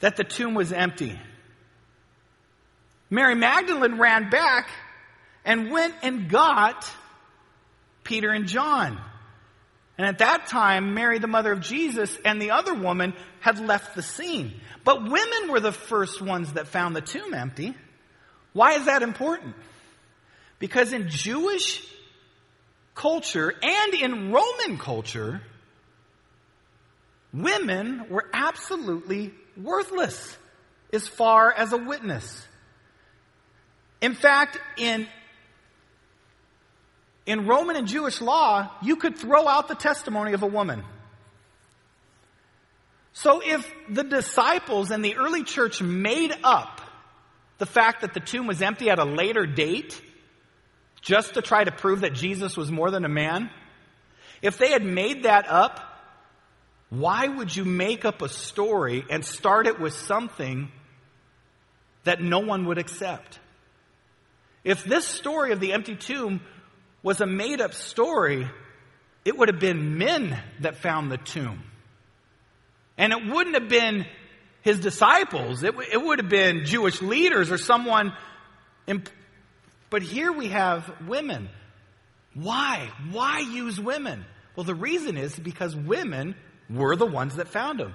[0.00, 1.20] that the tomb was empty.
[3.12, 4.70] Mary Magdalene ran back
[5.44, 6.90] and went and got
[8.04, 8.98] Peter and John.
[9.98, 13.94] And at that time, Mary, the mother of Jesus, and the other woman had left
[13.94, 14.58] the scene.
[14.82, 17.74] But women were the first ones that found the tomb empty.
[18.54, 19.56] Why is that important?
[20.58, 21.86] Because in Jewish
[22.94, 25.42] culture and in Roman culture,
[27.34, 30.34] women were absolutely worthless
[30.94, 32.46] as far as a witness.
[34.02, 35.06] In fact, in
[37.24, 40.82] in Roman and Jewish law, you could throw out the testimony of a woman.
[43.12, 46.80] So if the disciples and the early church made up
[47.58, 50.02] the fact that the tomb was empty at a later date,
[51.00, 53.50] just to try to prove that Jesus was more than a man,
[54.40, 55.80] if they had made that up,
[56.90, 60.72] why would you make up a story and start it with something
[62.02, 63.38] that no one would accept?
[64.64, 66.40] If this story of the empty tomb
[67.02, 68.48] was a made up story,
[69.24, 71.62] it would have been men that found the tomb.
[72.96, 74.06] And it wouldn't have been
[74.62, 75.62] his disciples.
[75.62, 78.12] It, it would have been Jewish leaders or someone.
[78.86, 79.08] Imp-
[79.90, 81.48] but here we have women.
[82.34, 82.90] Why?
[83.10, 84.24] Why use women?
[84.56, 86.34] Well, the reason is because women
[86.70, 87.94] were the ones that found him.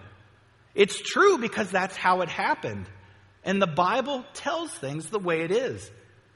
[0.76, 2.88] It's true because that's how it happened.
[3.44, 5.90] And the Bible tells things the way it is,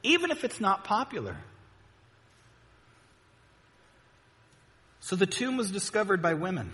[0.04, 1.38] even if it's not popular.
[5.02, 6.72] So the tomb was discovered by women.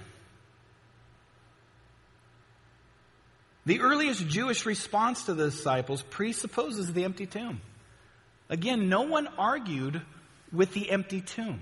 [3.66, 7.62] The earliest Jewish response to the disciples presupposes the empty tomb.
[8.50, 10.02] Again, no one argued
[10.54, 11.62] with the empty tomb.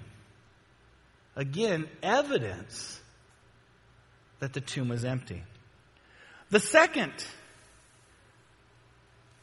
[1.36, 3.02] Again, evidence
[4.40, 5.42] that the tomb was empty.
[6.50, 7.14] The second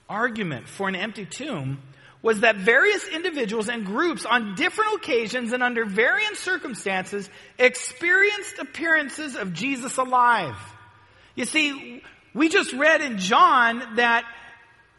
[0.08, 1.80] argument for an empty tomb
[2.22, 9.34] was that various individuals and groups on different occasions and under varying circumstances experienced appearances
[9.34, 10.56] of Jesus alive.
[11.34, 14.24] You see, we just read in John that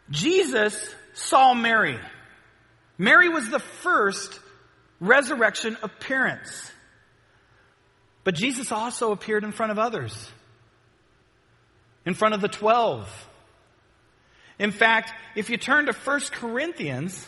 [0.09, 1.97] Jesus saw Mary.
[2.97, 4.39] Mary was the first
[4.99, 6.71] resurrection appearance.
[8.23, 10.29] But Jesus also appeared in front of others,
[12.05, 13.09] in front of the twelve
[14.63, 17.27] in fact, if you turn to 1 Corinthians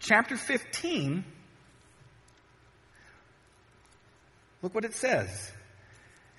[0.00, 1.24] chapter 15,
[4.60, 5.52] look what it says.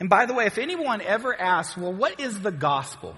[0.02, 3.16] And by the way, if anyone ever asks, well, what is the gospel?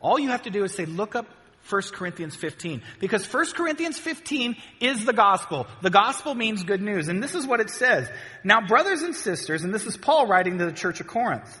[0.00, 1.26] All you have to do is say, look up
[1.68, 2.80] 1 Corinthians 15.
[2.98, 5.66] Because 1 Corinthians 15 is the gospel.
[5.82, 7.08] The gospel means good news.
[7.08, 8.08] And this is what it says.
[8.42, 11.60] Now, brothers and sisters, and this is Paul writing to the church of Corinth.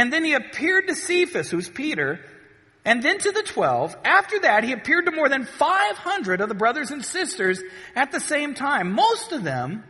[0.00, 2.20] And then he appeared to Cephas, who's Peter,
[2.86, 3.94] and then to the twelve.
[4.02, 7.62] After that, he appeared to more than 500 of the brothers and sisters
[7.94, 8.92] at the same time.
[8.92, 9.84] Most of them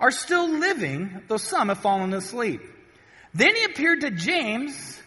[0.00, 2.62] are still living, though some have fallen asleep.
[3.34, 4.98] Then he appeared to James,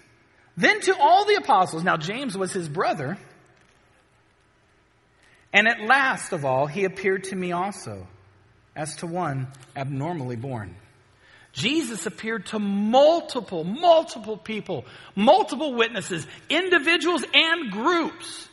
[0.56, 1.84] then to all the apostles.
[1.84, 3.18] Now, James was his brother.
[5.52, 8.06] And at last of all, he appeared to me also,
[8.76, 10.76] as to one abnormally born.
[11.54, 14.86] Jesus appeared to multiple, multiple people,
[15.16, 18.48] multiple witnesses, individuals and groups.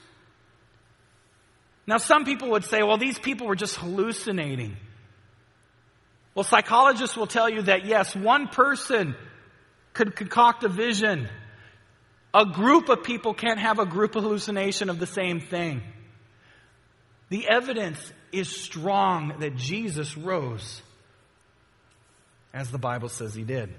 [1.87, 4.77] Now, some people would say, well, these people were just hallucinating.
[6.35, 9.15] Well, psychologists will tell you that yes, one person
[9.93, 11.29] could concoct a vision.
[12.35, 15.83] A group of people can't have a group hallucination of the same thing.
[17.29, 20.83] The evidence is strong that Jesus rose
[22.53, 23.75] as the Bible says he did.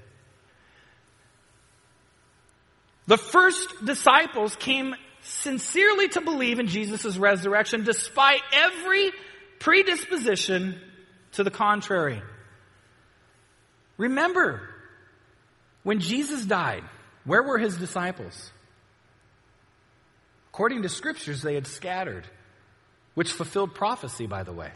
[3.07, 9.11] The first disciples came sincerely to believe in Jesus' resurrection despite every
[9.59, 10.79] predisposition
[11.33, 12.21] to the contrary.
[13.97, 14.61] Remember,
[15.83, 16.83] when Jesus died,
[17.23, 18.51] where were his disciples?
[20.49, 22.25] According to scriptures, they had scattered,
[23.15, 24.71] which fulfilled prophecy, by the way.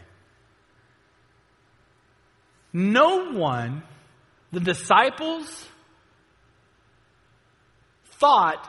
[2.72, 3.82] No one
[4.52, 5.66] the disciples
[8.18, 8.68] thought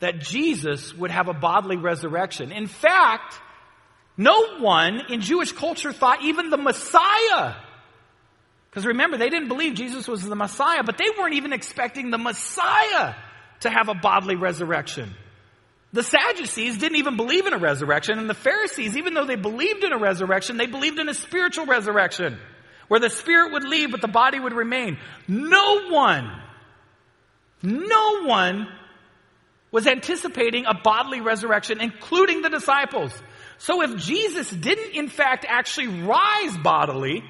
[0.00, 2.52] that Jesus would have a bodily resurrection.
[2.52, 3.40] In fact,
[4.16, 7.54] No one in Jewish culture thought even the Messiah.
[8.70, 12.18] Because remember, they didn't believe Jesus was the Messiah, but they weren't even expecting the
[12.18, 13.14] Messiah
[13.60, 15.14] to have a bodily resurrection.
[15.92, 19.84] The Sadducees didn't even believe in a resurrection, and the Pharisees, even though they believed
[19.84, 22.38] in a resurrection, they believed in a spiritual resurrection,
[22.88, 24.98] where the spirit would leave but the body would remain.
[25.28, 26.30] No one,
[27.62, 28.68] no one
[29.70, 33.12] was anticipating a bodily resurrection, including the disciples.
[33.58, 37.24] So if Jesus didn't in fact actually rise bodily,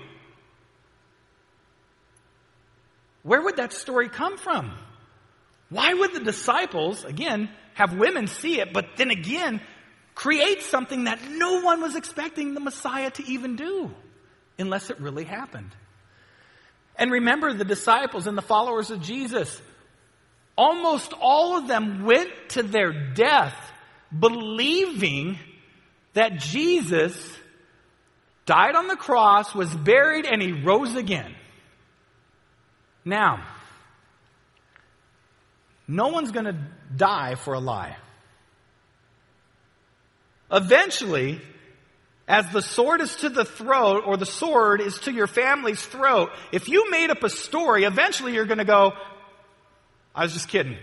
[3.22, 4.72] where would that story come from?
[5.70, 9.61] Why would the disciples, again, have women see it, but then again,
[10.14, 13.90] create something that no one was expecting the Messiah to even do,
[14.59, 15.70] unless it really happened?
[16.96, 19.61] And remember, the disciples and the followers of Jesus,
[20.57, 23.57] almost all of them went to their death
[24.16, 25.38] believing
[26.12, 27.16] that Jesus
[28.44, 31.34] died on the cross, was buried, and he rose again.
[33.05, 33.44] Now,
[35.88, 36.57] no one's going to
[36.94, 37.96] die for a lie.
[40.50, 41.40] Eventually,
[42.29, 46.31] as the sword is to the throat or the sword is to your family's throat,
[46.53, 48.93] if you made up a story, eventually you're going to go,
[50.14, 50.77] I was just kidding.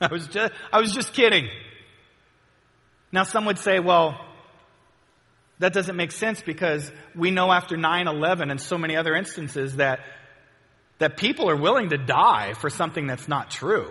[0.00, 1.48] I was just, I was just kidding.
[3.12, 4.18] Now some would say, well,
[5.60, 10.00] that doesn't make sense because we know after 9-11 and so many other instances that
[10.98, 13.90] that people are willing to die for something that's not true.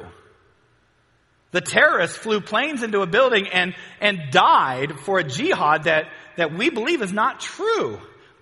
[1.51, 6.05] The terrorists flew planes into a building and, and died for a jihad that,
[6.37, 7.99] that we believe is not true.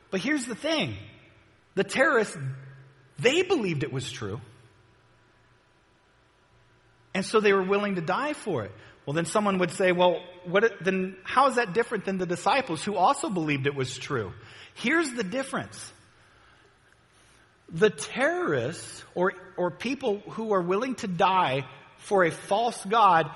[0.09, 0.95] But here's the thing.
[1.75, 2.37] The terrorists,
[3.19, 4.41] they believed it was true.
[7.13, 8.71] And so they were willing to die for it.
[9.05, 12.83] Well, then someone would say, well, what, then how is that different than the disciples
[12.83, 14.31] who also believed it was true?
[14.75, 15.91] Here's the difference
[17.73, 21.65] the terrorists or, or people who are willing to die
[21.97, 23.31] for a false God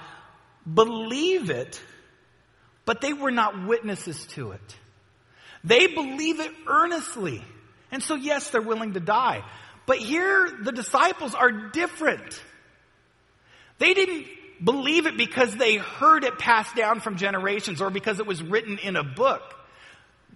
[0.72, 1.82] believe it,
[2.86, 4.76] but they were not witnesses to it.
[5.64, 7.44] They believe it earnestly.
[7.92, 9.44] And so, yes, they're willing to die.
[9.86, 12.42] But here, the disciples are different.
[13.80, 14.28] They didn't
[14.64, 18.78] believe it because they heard it passed down from generations or because it was written
[18.78, 19.42] in a book.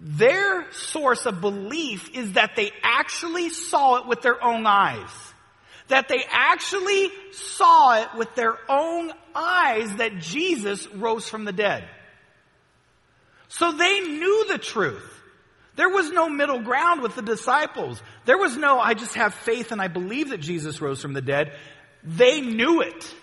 [0.00, 5.10] Their source of belief is that they actually saw it with their own eyes.
[5.88, 11.88] That they actually saw it with their own eyes that Jesus rose from the dead.
[13.50, 15.06] So they knew the truth.
[15.74, 18.00] There was no middle ground with the disciples.
[18.24, 21.20] There was no, I just have faith and I believe that Jesus rose from the
[21.20, 21.52] dead.
[22.04, 23.14] They knew it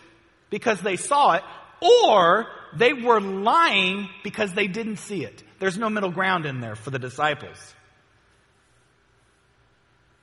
[0.49, 1.43] because they saw it,
[1.82, 5.43] or they were lying because they didn't see it.
[5.59, 7.73] There's no middle ground in there for the disciples.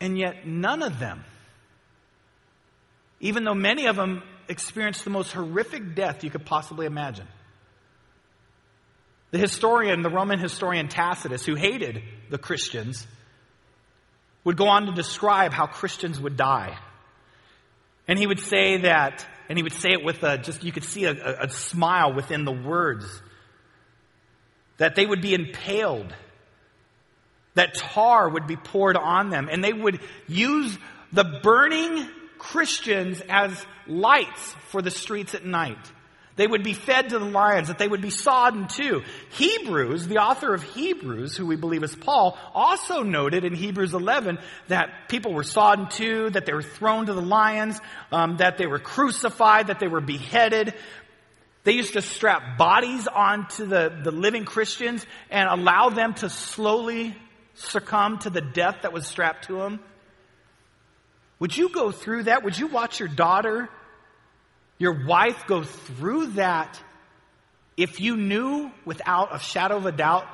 [0.00, 1.24] And yet, none of them,
[3.20, 7.26] even though many of them experienced the most horrific death you could possibly imagine.
[9.35, 13.05] The historian, the Roman historian Tacitus, who hated the Christians,
[14.45, 16.78] would go on to describe how Christians would die.
[18.07, 20.85] And he would say that, and he would say it with a, just, you could
[20.85, 23.07] see a, a, a smile within the words
[24.76, 26.14] that they would be impaled,
[27.57, 30.78] that tar would be poured on them, and they would use
[31.12, 32.09] the burning
[32.39, 35.91] Christians as lights for the streets at night.
[36.37, 39.03] They would be fed to the lions, that they would be sodden too.
[39.30, 44.39] Hebrews, the author of Hebrews, who we believe is Paul, also noted in Hebrews 11
[44.66, 47.80] that people were sodden too, that they were thrown to the lions,
[48.11, 50.74] um, that they were crucified, that they were beheaded.
[51.62, 57.14] They used to strap bodies onto the, the living Christians and allow them to slowly
[57.55, 59.78] succumb to the death that was strapped to them.
[61.39, 62.43] Would you go through that?
[62.43, 63.68] Would you watch your daughter,
[64.79, 66.81] your wife go through that
[67.77, 70.27] if you knew without a shadow of a doubt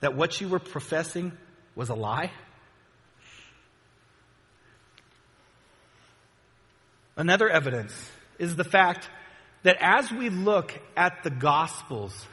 [0.00, 1.32] that what you were professing
[1.74, 2.30] was a lie?
[7.16, 7.92] Another evidence
[8.38, 9.08] is the fact
[9.62, 12.26] that as we look at the Gospels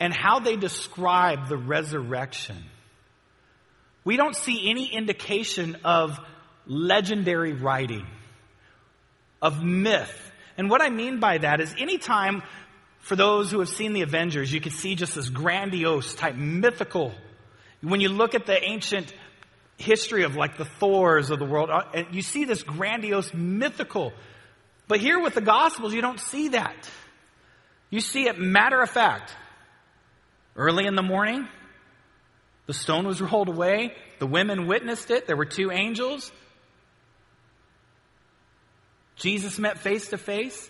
[0.00, 2.56] and how they describe the resurrection,
[4.04, 6.18] we don't see any indication of
[6.66, 8.06] legendary writing,
[9.40, 10.32] of myth.
[10.56, 12.42] And what I mean by that is anytime,
[12.98, 17.12] for those who have seen the Avengers, you can see just this grandiose type mythical.
[17.80, 19.12] When you look at the ancient
[19.76, 24.12] history of like the Thors of the world, uh, you see this grandiose mythical
[24.88, 26.90] but here with the Gospels, you don't see that.
[27.90, 29.36] You see it matter of fact.
[30.56, 31.46] Early in the morning,
[32.66, 33.94] the stone was rolled away.
[34.18, 35.26] The women witnessed it.
[35.26, 36.32] There were two angels.
[39.18, 40.68] Jesus met face to face.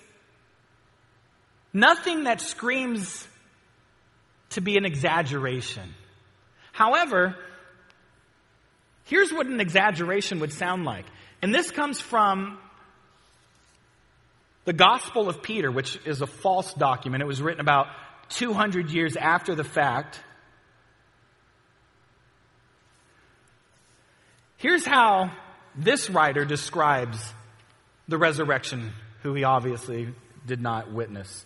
[1.72, 3.26] Nothing that screams
[4.50, 5.94] to be an exaggeration.
[6.72, 7.36] However,
[9.04, 11.04] here's what an exaggeration would sound like.
[11.42, 12.58] And this comes from
[14.64, 17.22] the Gospel of Peter, which is a false document.
[17.22, 17.86] It was written about
[18.30, 20.20] 200 years after the fact.
[24.56, 25.32] Here's how
[25.76, 27.32] this writer describes
[28.08, 28.92] the resurrection,
[29.22, 30.08] who he obviously
[30.46, 31.44] did not witness.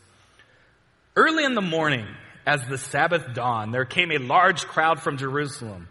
[1.17, 2.07] Early in the morning,
[2.47, 5.89] as the Sabbath dawned, there came a large crowd from Jerusalem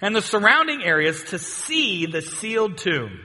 [0.00, 3.20] and the surrounding areas to see the sealed tomb.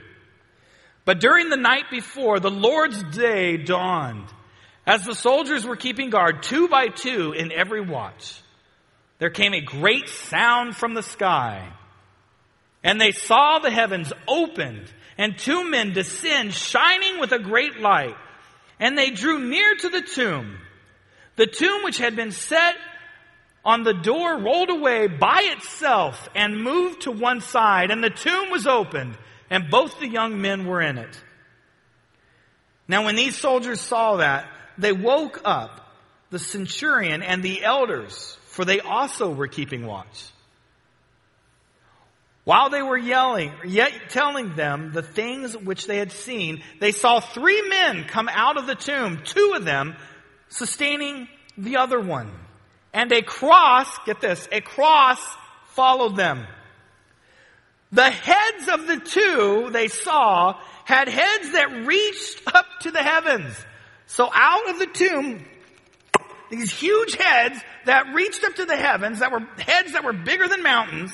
[1.04, 4.26] But during the night before, the Lord's day dawned.
[4.86, 8.40] As the soldiers were keeping guard, two by two in every watch,
[9.18, 11.72] there came a great sound from the sky.
[12.82, 18.16] And they saw the heavens opened and two men descend shining with a great light.
[18.80, 20.56] And they drew near to the tomb.
[21.36, 22.74] The tomb which had been set
[23.62, 28.48] on the door rolled away by itself and moved to one side, and the tomb
[28.50, 29.18] was opened,
[29.50, 31.22] and both the young men were in it.
[32.88, 34.48] Now, when these soldiers saw that,
[34.78, 35.98] they woke up
[36.30, 40.30] the centurion and the elders, for they also were keeping watch.
[42.50, 47.20] While they were yelling, yet telling them the things which they had seen, they saw
[47.20, 49.94] three men come out of the tomb, two of them
[50.48, 52.28] sustaining the other one.
[52.92, 55.20] And a cross, get this, a cross
[55.76, 56.44] followed them.
[57.92, 63.54] The heads of the two they saw had heads that reached up to the heavens.
[64.06, 65.44] So out of the tomb,
[66.50, 70.48] these huge heads that reached up to the heavens, that were heads that were bigger
[70.48, 71.12] than mountains,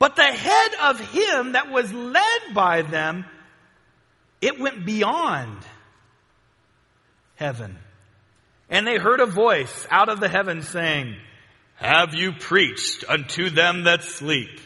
[0.00, 3.26] But the head of him that was led by them,
[4.40, 5.58] it went beyond
[7.36, 7.76] heaven.
[8.70, 11.16] And they heard a voice out of the heaven saying,
[11.76, 14.58] Have you preached unto them that sleep?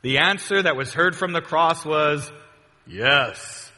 [0.00, 2.32] The answer that was heard from the cross was,
[2.86, 3.70] Yes.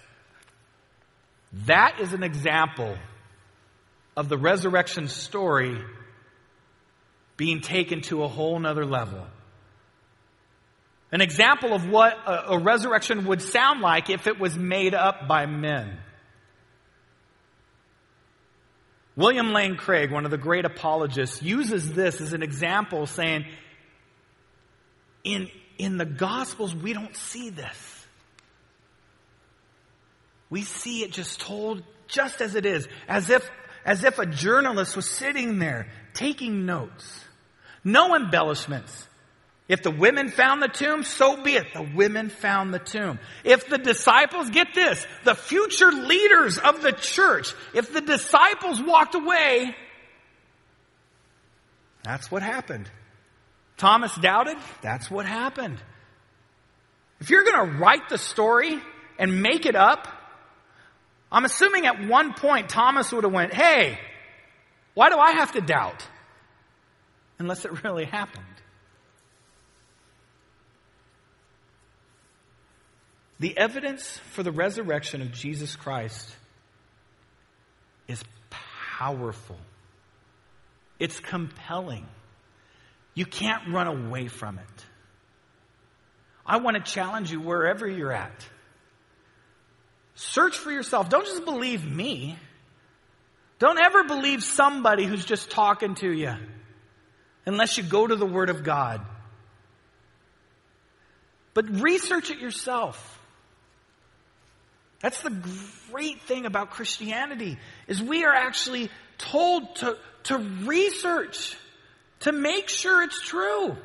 [1.66, 2.96] That is an example
[4.16, 5.76] of the resurrection story
[7.36, 9.26] being taken to a whole nother level.
[11.12, 15.28] An example of what a, a resurrection would sound like if it was made up
[15.28, 15.98] by men.
[19.14, 23.44] William Lane Craig, one of the great apologists, uses this as an example saying,
[25.22, 28.06] in, in the Gospels, we don't see this.
[30.48, 33.50] We see it just told just as it is, as if,
[33.84, 37.22] as if a journalist was sitting there taking notes.
[37.84, 39.08] No embellishments.
[39.68, 41.72] If the women found the tomb, so be it.
[41.72, 43.18] The women found the tomb.
[43.44, 49.14] If the disciples, get this, the future leaders of the church, if the disciples walked
[49.14, 49.74] away,
[52.02, 52.90] that's what happened.
[53.76, 55.78] Thomas doubted, that's what happened.
[57.20, 58.80] If you're going to write the story
[59.18, 60.08] and make it up,
[61.30, 63.98] I'm assuming at one point Thomas would have went, "Hey,
[64.94, 66.06] why do I have to doubt?"
[67.38, 68.44] Unless it really happened.
[73.42, 76.30] The evidence for the resurrection of Jesus Christ
[78.06, 78.22] is
[78.98, 79.58] powerful.
[81.00, 82.06] It's compelling.
[83.14, 84.84] You can't run away from it.
[86.46, 88.46] I want to challenge you wherever you're at.
[90.14, 91.08] Search for yourself.
[91.08, 92.38] Don't just believe me.
[93.58, 96.36] Don't ever believe somebody who's just talking to you
[97.44, 99.04] unless you go to the Word of God.
[101.54, 103.18] But research it yourself.
[105.02, 105.36] That's the
[105.90, 108.88] great thing about Christianity is we are actually
[109.18, 111.56] told to, to research,
[112.20, 113.76] to make sure it's true.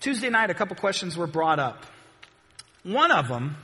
[0.00, 1.84] Tuesday night, a couple questions were brought up.
[2.82, 3.56] One of them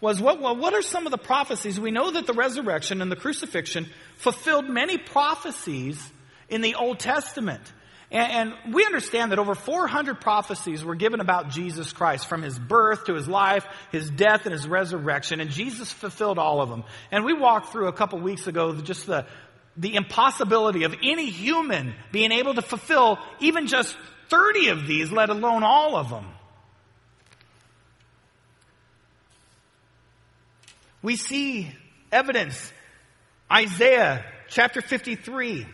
[0.00, 1.80] was what, well, what are some of the prophecies?
[1.80, 6.00] We know that the resurrection and the crucifixion fulfilled many prophecies
[6.48, 7.72] in the Old Testament.
[8.12, 12.58] And, and we understand that over 400 prophecies were given about Jesus Christ from his
[12.58, 15.40] birth to his life, his death, and his resurrection.
[15.40, 16.84] And Jesus fulfilled all of them.
[17.10, 19.26] And we walked through a couple weeks ago just the,
[19.78, 23.96] the impossibility of any human being able to fulfill even just
[24.28, 26.26] 30 of these, let alone all of them.
[31.00, 31.72] We see
[32.12, 32.72] evidence
[33.50, 35.66] Isaiah chapter 53.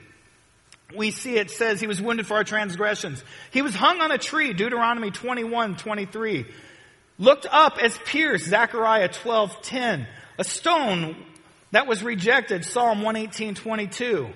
[0.96, 3.22] We see it says he was wounded for our transgressions.
[3.50, 6.46] He was hung on a tree, Deuteronomy 21, 23.
[7.18, 10.06] Looked up as pierced, Zechariah 12, 10.
[10.38, 11.16] A stone
[11.72, 14.28] that was rejected, Psalm 118, 22.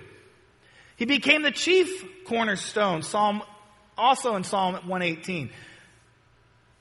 [0.97, 3.43] He became the chief cornerstone, Psalm,
[3.97, 5.51] also in Psalm 118.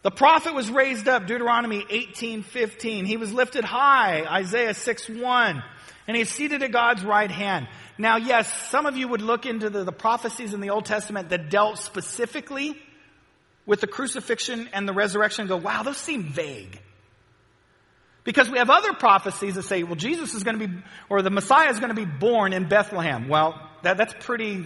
[0.02, 3.06] The prophet was raised up, Deuteronomy 18, 15.
[3.06, 5.64] He was lifted high, Isaiah 6, 1.
[6.12, 7.70] And he's seated at God's right hand.
[7.98, 11.30] Now, yes, some of you would look into the, the prophecies in the Old Testament
[11.30, 12.78] that dealt specifically
[13.66, 16.82] with the crucifixion and the resurrection and go, wow, those seem vague.
[18.26, 20.74] Because we have other prophecies that say, well, Jesus is going to be,
[21.10, 23.30] or the Messiah is going to be born in Bethlehem.
[23.30, 24.66] Well, that, that's pretty,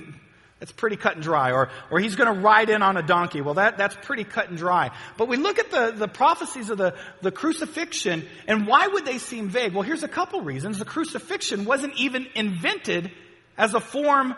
[0.65, 1.51] that's pretty cut and dry.
[1.51, 3.41] Or, or he's going to ride in on a donkey.
[3.41, 4.89] Well, that, that's pretty cut and dry.
[5.15, 9.19] But we look at the, the prophecies of the, the crucifixion, and why would they
[9.19, 9.73] seem vague?
[9.73, 10.79] Well, here's a couple reasons.
[10.79, 13.11] The crucifixion wasn't even invented
[13.59, 14.35] as a form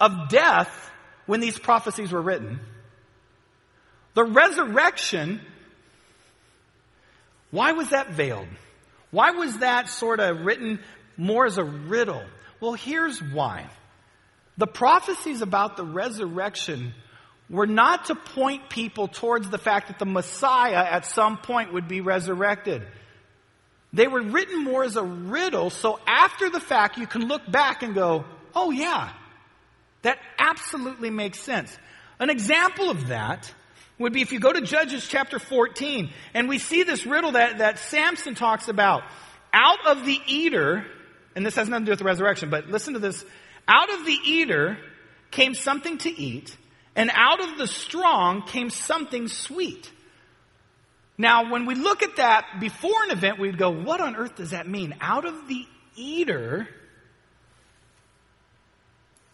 [0.00, 0.90] of death
[1.26, 2.58] when these prophecies were written.
[4.14, 5.40] The resurrection
[7.50, 8.48] why was that veiled?
[9.10, 10.80] Why was that sort of written
[11.16, 12.22] more as a riddle?
[12.60, 13.68] Well, here's why.
[14.60, 16.92] The prophecies about the resurrection
[17.48, 21.88] were not to point people towards the fact that the Messiah at some point would
[21.88, 22.82] be resurrected.
[23.94, 27.82] They were written more as a riddle, so after the fact, you can look back
[27.82, 29.10] and go, oh yeah,
[30.02, 31.74] that absolutely makes sense.
[32.18, 33.50] An example of that
[33.98, 37.58] would be if you go to Judges chapter 14, and we see this riddle that,
[37.58, 39.04] that Samson talks about.
[39.54, 40.84] Out of the eater,
[41.34, 43.24] and this has nothing to do with the resurrection, but listen to this.
[43.70, 44.78] Out of the eater
[45.30, 46.56] came something to eat,
[46.96, 49.88] and out of the strong came something sweet.
[51.16, 54.50] Now, when we look at that before an event, we'd go, what on earth does
[54.50, 54.96] that mean?
[55.00, 55.64] Out of the
[55.94, 56.66] eater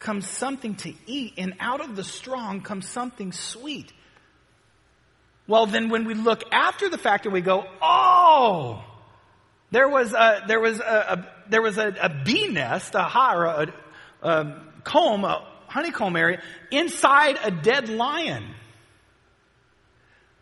[0.01, 3.91] comes something to eat, and out of the strong comes something sweet.
[5.49, 8.85] Well, then when we look after the fact and we go, oh,
[9.71, 13.73] there was a, there was a, a there was a, a, bee nest, a, a,
[14.27, 18.45] a comb, a honeycomb area inside a dead lion.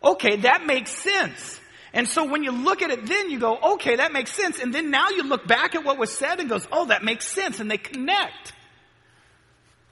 [0.03, 1.59] Okay, that makes sense.
[1.93, 4.59] And so when you look at it then you go, okay, that makes sense.
[4.59, 7.27] And then now you look back at what was said and goes, oh, that makes
[7.27, 7.59] sense.
[7.59, 8.53] And they connect.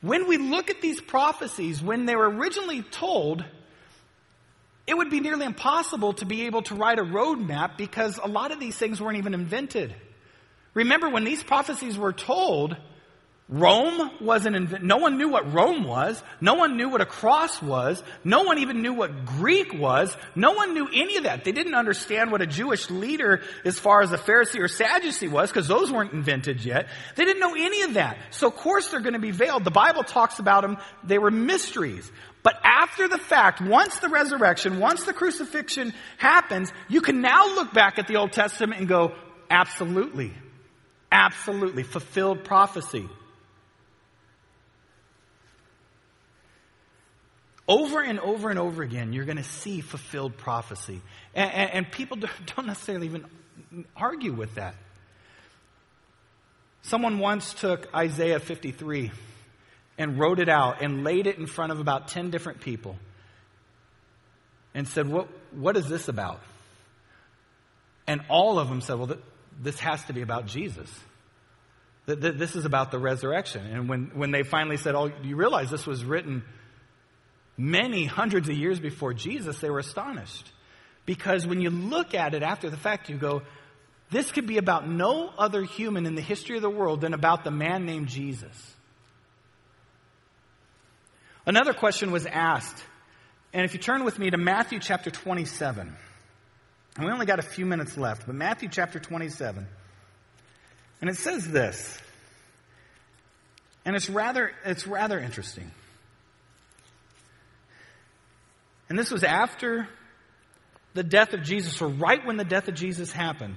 [0.02, 3.46] When we look at these prophecies, when they were originally told,
[4.86, 8.52] it would be nearly impossible to be able to write a roadmap because a lot
[8.52, 9.96] of these things weren't even invented.
[10.74, 12.76] Remember, when these prophecies were told,
[13.54, 14.88] Rome wasn't invented.
[14.88, 16.20] No one knew what Rome was.
[16.41, 18.01] No one knew what a cross was.
[18.24, 20.18] No one even knew what Greek was.
[20.34, 21.43] No one knew any of that.
[21.43, 25.51] They didn't understand what a Jewish leader as far as a Pharisee or Sadducee was
[25.51, 26.88] because those weren't invented yet.
[27.16, 28.18] They didn't know any of that.
[28.32, 29.66] So of course they're going to be veiled.
[29.66, 30.78] The Bible talks about them.
[31.04, 32.12] They were mysteries.
[32.41, 37.72] But after the fact, once the resurrection, once the crucifixion happens, you can now look
[37.72, 39.14] back at the Old Testament and go,
[39.47, 40.34] absolutely,
[41.12, 43.08] absolutely, fulfilled prophecy.
[47.68, 51.01] Over and over and over again, you're going to see fulfilled prophecy.
[51.34, 52.18] And, and, and people
[52.55, 53.26] don't necessarily even
[53.95, 54.76] argue with that.
[56.84, 59.11] Someone once took Isaiah 53
[59.97, 62.97] and wrote it out and laid it in front of about 10 different people
[64.74, 66.41] and said, What, what is this about?
[68.05, 69.20] And all of them said, Well, th-
[69.61, 70.89] this has to be about Jesus.
[72.07, 73.66] Th- th- this is about the resurrection.
[73.66, 76.43] And when, when they finally said, Oh, you realize this was written
[77.58, 80.51] many hundreds of years before Jesus, they were astonished.
[81.06, 83.41] Because when you look at it after the fact, you go,
[84.10, 87.43] This could be about no other human in the history of the world than about
[87.43, 88.74] the man named Jesus.
[91.45, 92.84] Another question was asked,
[93.51, 95.93] and if you turn with me to Matthew chapter 27,
[96.95, 99.68] and we only got a few minutes left, but Matthew chapter 27,
[101.01, 101.99] and it says this,
[103.84, 105.70] and it's rather, it's rather interesting.
[108.94, 109.88] And this was after
[110.94, 113.56] the death of Jesus, or right when the death of Jesus happened.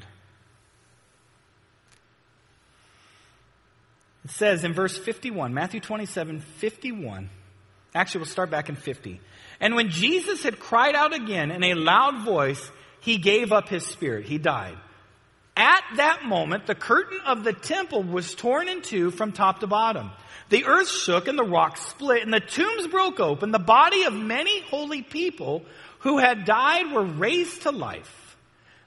[4.24, 7.28] It says in verse 51, Matthew 27, 51,
[7.94, 9.20] Actually, we'll start back in 50.
[9.60, 12.70] And when Jesus had cried out again in a loud voice,
[13.00, 14.24] he gave up his spirit.
[14.24, 14.78] He died.
[15.56, 19.66] At that moment, the curtain of the temple was torn in two from top to
[19.66, 20.10] bottom.
[20.50, 23.50] The earth shook and the rocks split and the tombs broke open.
[23.50, 25.64] The body of many holy people
[26.00, 28.36] who had died were raised to life.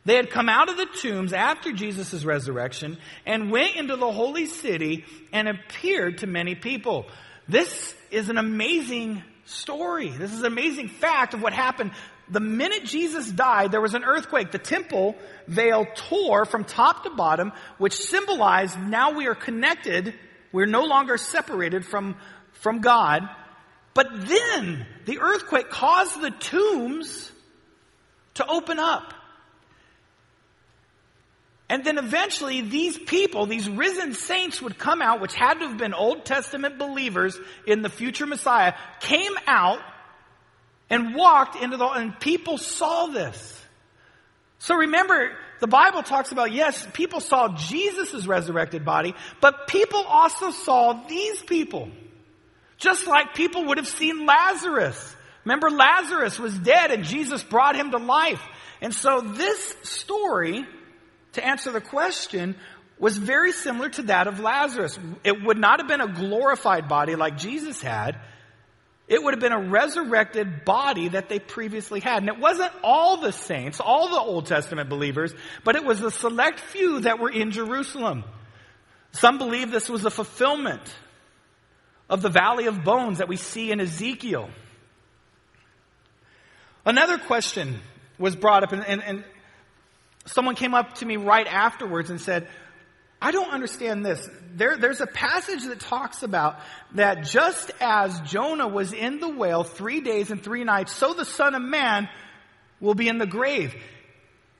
[0.05, 4.45] They had come out of the tombs after Jesus' resurrection and went into the holy
[4.45, 7.07] city and appeared to many people.
[7.47, 10.09] This is an amazing story.
[10.09, 11.91] This is an amazing fact of what happened.
[12.29, 14.51] The minute Jesus died, there was an earthquake.
[14.51, 15.15] The temple
[15.47, 20.13] veil tore from top to bottom, which symbolized now we are connected.
[20.51, 22.17] We're no longer separated from,
[22.53, 23.27] from God.
[23.93, 27.31] But then the earthquake caused the tombs
[28.35, 29.13] to open up.
[31.67, 35.77] And then eventually these people, these risen saints would come out, which had to have
[35.77, 39.79] been Old Testament believers in the future Messiah, came out
[40.89, 43.55] and walked into the, and people saw this.
[44.59, 50.51] So remember, the Bible talks about, yes, people saw Jesus' resurrected body, but people also
[50.51, 51.89] saw these people.
[52.77, 55.15] Just like people would have seen Lazarus.
[55.43, 58.41] Remember, Lazarus was dead and Jesus brought him to life.
[58.81, 60.65] And so this story
[61.33, 62.55] to answer the question
[62.97, 64.97] was very similar to that of Lazarus.
[65.23, 68.17] It would not have been a glorified body like Jesus had.
[69.09, 72.21] It would have been a resurrected body that they previously had.
[72.21, 75.33] And it wasn't all the saints, all the Old Testament believers,
[75.63, 78.23] but it was the select few that were in Jerusalem.
[79.13, 80.83] Some believe this was a fulfillment
[82.07, 84.47] of the valley of bones that we see in Ezekiel.
[86.85, 87.79] Another question
[88.19, 89.23] was brought up, and, and, and
[90.27, 92.47] someone came up to me right afterwards and said,
[93.21, 94.29] I don't understand this.
[94.55, 96.59] There, there's a passage that talks about
[96.95, 101.25] that just as Jonah was in the whale three days and three nights, so the
[101.25, 102.07] Son of Man
[102.79, 103.75] will be in the grave.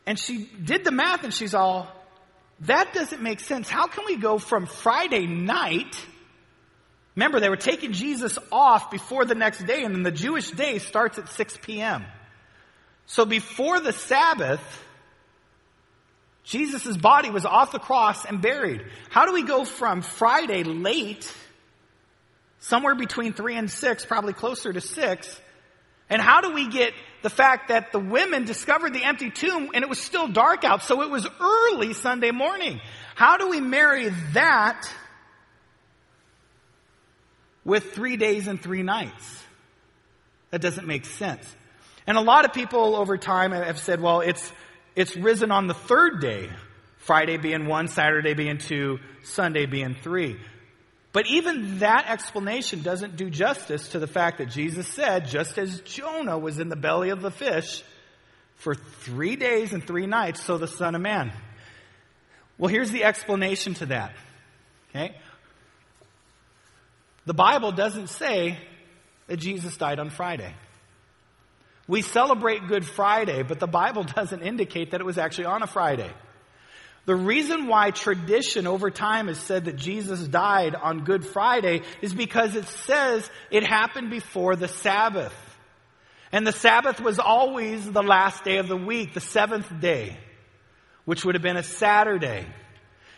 [0.06, 1.88] And she did the math and she's all,
[2.62, 3.70] that doesn't make sense.
[3.70, 5.96] How can we go from Friday night?
[7.16, 10.80] Remember, they were taking Jesus off before the next day, and then the Jewish day
[10.80, 12.06] starts at 6 p.m.
[13.08, 14.62] So before the Sabbath,
[16.50, 18.84] Jesus' body was off the cross and buried.
[19.12, 21.32] How do we go from Friday late,
[22.58, 25.42] somewhere between 3 and 6, probably closer to 6,
[26.10, 29.84] and how do we get the fact that the women discovered the empty tomb and
[29.84, 32.82] it was still dark out, so it was early Sunday morning?
[33.14, 34.90] How do we marry that
[37.64, 39.44] with three days and three nights?
[40.50, 41.48] That doesn't make sense.
[42.08, 44.52] And a lot of people over time have said, well, it's
[45.00, 46.50] it's risen on the third day,
[46.98, 50.38] Friday being one, Saturday being two, Sunday being three.
[51.14, 55.80] But even that explanation doesn't do justice to the fact that Jesus said, just as
[55.82, 57.82] Jonah was in the belly of the fish
[58.58, 61.32] for three days and three nights, so the Son of Man.
[62.58, 64.14] Well, here's the explanation to that.
[64.90, 65.16] Okay?
[67.26, 68.58] The Bible doesn't say
[69.28, 70.54] that Jesus died on Friday.
[71.90, 75.68] We celebrate Good Friday, but the Bible doesn't indicate that it was actually on a
[75.68, 76.12] Friday.
[77.06, 82.14] The reason why tradition over time has said that Jesus died on Good Friday is
[82.14, 85.34] because it says it happened before the Sabbath.
[86.32, 90.16] And the Sabbath was always the last day of the week, the seventh day,
[91.06, 92.46] which would have been a Saturday.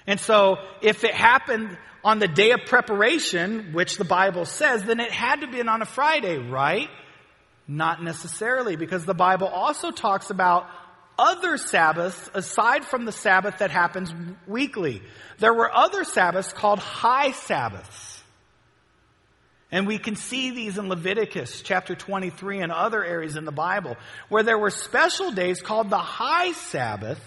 [0.08, 5.02] And so if it happened on the day of preparation, which the Bible says, then
[5.02, 6.88] it had to be on a Friday, right?
[7.72, 10.68] Not necessarily, because the Bible also talks about
[11.18, 14.14] other Sabbaths aside from the Sabbath that happens
[14.46, 15.02] weekly.
[15.40, 18.22] There were other Sabbaths called high Sabbaths.
[19.72, 23.96] And we can see these in Leviticus chapter 23 and other areas in the Bible
[24.28, 27.22] where there were special days called the high Sabbath.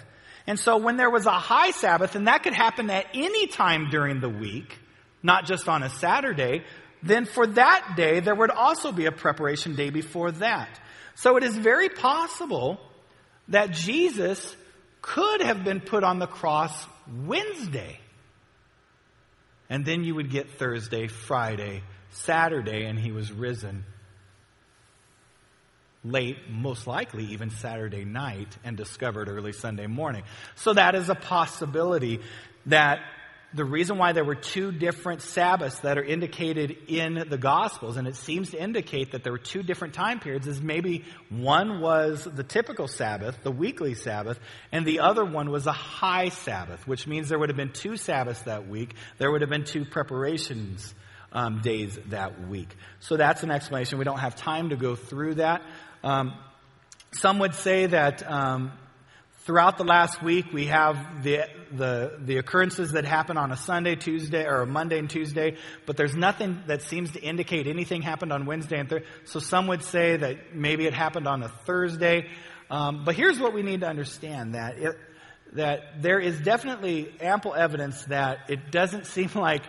[0.47, 3.89] And so when there was a high Sabbath, and that could happen at any time
[3.89, 4.79] during the week,
[5.23, 6.65] not just on a Saturday,
[7.05, 10.81] then for that day, there would also be a preparation day before that.
[11.15, 12.81] So it is very possible
[13.49, 14.57] that Jesus
[15.03, 16.73] could have been put on the cross
[17.27, 18.01] Wednesday.
[19.69, 23.85] And then you would get Thursday, Friday, Saturday, and he was risen
[26.05, 30.23] late, most likely even Saturday night, and discovered early Sunday morning.
[30.55, 32.21] So that is a possibility
[32.67, 33.01] that
[33.55, 38.09] the reason why there were two different Sabbaths that are indicated in the Gospels, and
[38.09, 42.25] it seems to indicate that there were two different time periods, is maybe one was
[42.25, 44.41] the typical Sabbath, the weekly Sabbath,
[44.73, 47.97] and the other one was a high Sabbath, which means there would have been two
[47.97, 48.95] Sabbaths that week.
[49.19, 50.93] There would have been two preparations
[51.33, 52.75] um, days that week.
[53.01, 53.99] So that's an explanation.
[53.99, 55.63] We don't have time to go through that.
[56.03, 56.35] Um,
[57.13, 58.73] some would say that um,
[59.45, 63.95] Throughout the last week, we have the, the, the occurrences that happen on a Sunday,
[63.95, 68.33] Tuesday, or a Monday and Tuesday, but there's nothing that seems to indicate anything happened
[68.33, 69.07] on Wednesday and Thursday.
[69.25, 72.31] So some would say that maybe it happened on a Thursday.
[72.71, 74.97] Um, but here's what we need to understand that it,
[75.53, 79.65] that there is definitely ample evidence that it doesn't seem like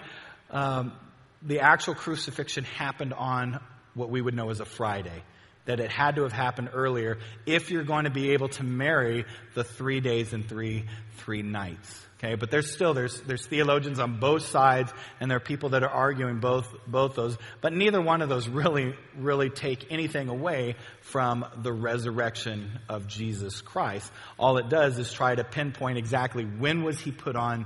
[0.51, 0.93] um,
[1.41, 3.59] the actual crucifixion happened on
[3.93, 5.21] what we would know as a Friday.
[5.65, 9.25] That it had to have happened earlier if you're going to be able to marry
[9.55, 10.85] the three days and three
[11.17, 12.05] three nights.
[12.17, 15.83] Okay, but there's still there's there's theologians on both sides, and there are people that
[15.83, 17.37] are arguing both both those.
[17.61, 23.61] But neither one of those really really take anything away from the resurrection of Jesus
[23.61, 24.11] Christ.
[24.37, 27.65] All it does is try to pinpoint exactly when was he put on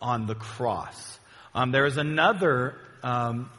[0.00, 1.18] on the cross.
[1.54, 3.50] Um, there is another um,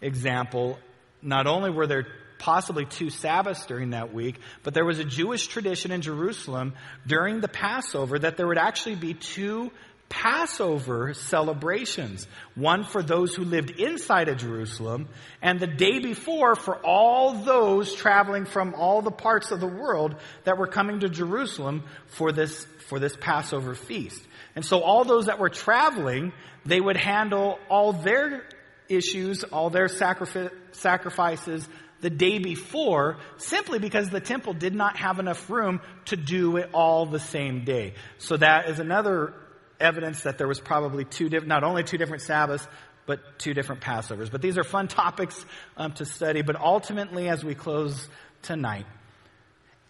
[0.00, 0.78] example.
[1.20, 2.06] Not only were there
[2.42, 6.74] possibly two Sabbaths during that week, but there was a Jewish tradition in Jerusalem
[7.06, 9.70] during the Passover that there would actually be two
[10.08, 12.26] Passover celebrations.
[12.56, 15.08] One for those who lived inside of Jerusalem,
[15.40, 20.16] and the day before for all those traveling from all the parts of the world
[20.42, 24.20] that were coming to Jerusalem for this, for this Passover feast.
[24.56, 26.32] And so all those that were traveling,
[26.66, 28.42] they would handle all their
[28.88, 31.68] issues, all their sacrifices
[32.02, 36.68] the day before simply because the temple did not have enough room to do it
[36.74, 37.94] all the same day.
[38.18, 39.32] So that is another
[39.80, 42.66] evidence that there was probably two different, not only two different Sabbaths,
[43.06, 44.30] but two different Passovers.
[44.30, 45.44] But these are fun topics
[45.76, 46.42] um, to study.
[46.42, 48.08] But ultimately, as we close
[48.42, 48.86] tonight,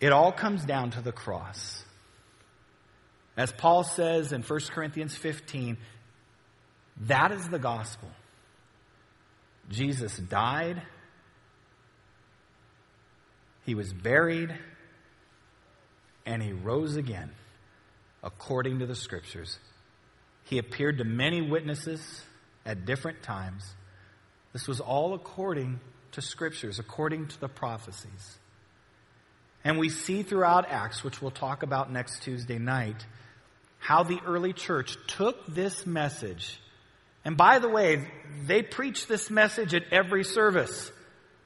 [0.00, 1.82] it all comes down to the cross.
[3.36, 5.78] As Paul says in 1 Corinthians 15,
[7.06, 8.10] that is the gospel.
[9.70, 10.82] Jesus died
[13.64, 14.54] he was buried
[16.26, 17.30] and he rose again
[18.22, 19.58] according to the scriptures.
[20.44, 22.22] He appeared to many witnesses
[22.64, 23.64] at different times.
[24.52, 25.80] This was all according
[26.12, 28.38] to scriptures, according to the prophecies.
[29.64, 33.06] And we see throughout Acts, which we'll talk about next Tuesday night,
[33.78, 36.60] how the early church took this message.
[37.24, 38.08] And by the way,
[38.46, 40.90] they preached this message at every service.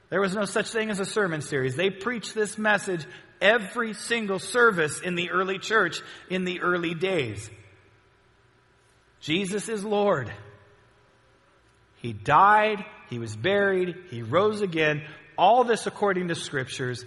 [0.09, 1.75] There was no such thing as a sermon series.
[1.75, 3.05] They preached this message
[3.41, 7.49] every single service in the early church in the early days.
[9.19, 10.31] Jesus is Lord.
[11.97, 15.03] He died, He was buried, He rose again,
[15.37, 17.03] all this according to scriptures,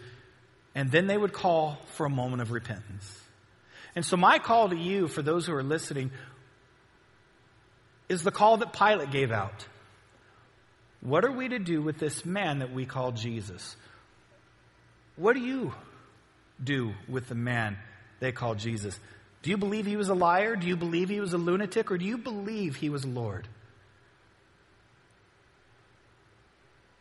[0.75, 3.19] and then they would call for a moment of repentance.
[3.97, 6.11] And so, my call to you, for those who are listening,
[8.09, 9.67] is the call that Pilate gave out.
[11.01, 13.77] What are we to do with this man that we call Jesus?
[15.17, 15.73] What do you
[16.63, 17.79] do with the man
[18.21, 18.99] they call Jesus?
[19.43, 20.57] Do you believe he was a liar?
[20.57, 21.91] Do you believe he was a lunatic?
[21.91, 23.49] Or do you believe he was Lord?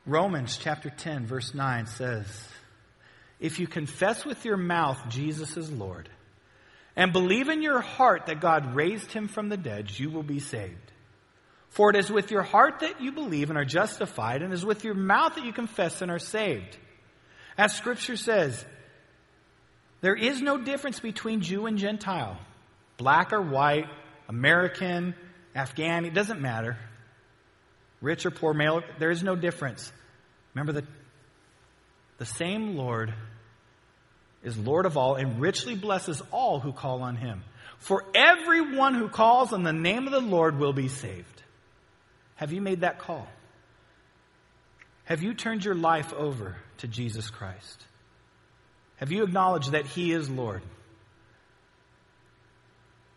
[0.06, 2.26] Romans chapter 10, verse 9 says,
[3.40, 6.10] If you confess with your mouth Jesus is Lord,
[6.96, 10.40] and believe in your heart that God raised him from the dead, you will be
[10.40, 10.89] saved.
[11.70, 14.66] For it is with your heart that you believe and are justified, and it is
[14.66, 16.78] with your mouth that you confess and are saved.
[17.58, 18.66] As Scripture says,
[20.02, 22.38] there is no difference between Jew and Gentile,
[22.98, 23.88] black or white,
[24.28, 25.14] American,
[25.54, 26.78] Afghan, it doesn't matter.
[28.02, 29.92] Rich or poor, male, there is no difference.
[30.54, 30.86] Remember that
[32.18, 33.14] the same Lord
[34.44, 37.44] is Lord of all and richly blesses all who call on him.
[37.80, 41.39] For everyone who calls on the name of the Lord will be saved.
[42.40, 43.28] Have you made that call?
[45.04, 47.84] Have you turned your life over to Jesus Christ?
[48.96, 50.62] Have you acknowledged that He is Lord?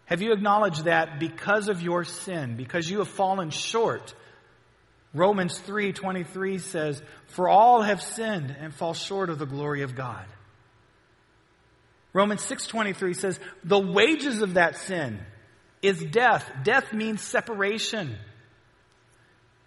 [0.07, 4.13] Have you acknowledged that because of your sin, because you have fallen short,
[5.15, 10.27] Romans 3:23 says, "For all have sinned and fall short of the glory of God."
[12.13, 15.25] Romans 6:23 says, "The wages of that sin
[15.81, 16.51] is death.
[16.65, 18.19] Death means separation."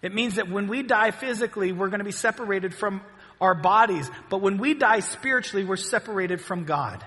[0.02, 3.00] It means that when we die physically, we're going to be separated from
[3.40, 4.10] our bodies.
[4.28, 7.04] But when we die spiritually, we're separated from God.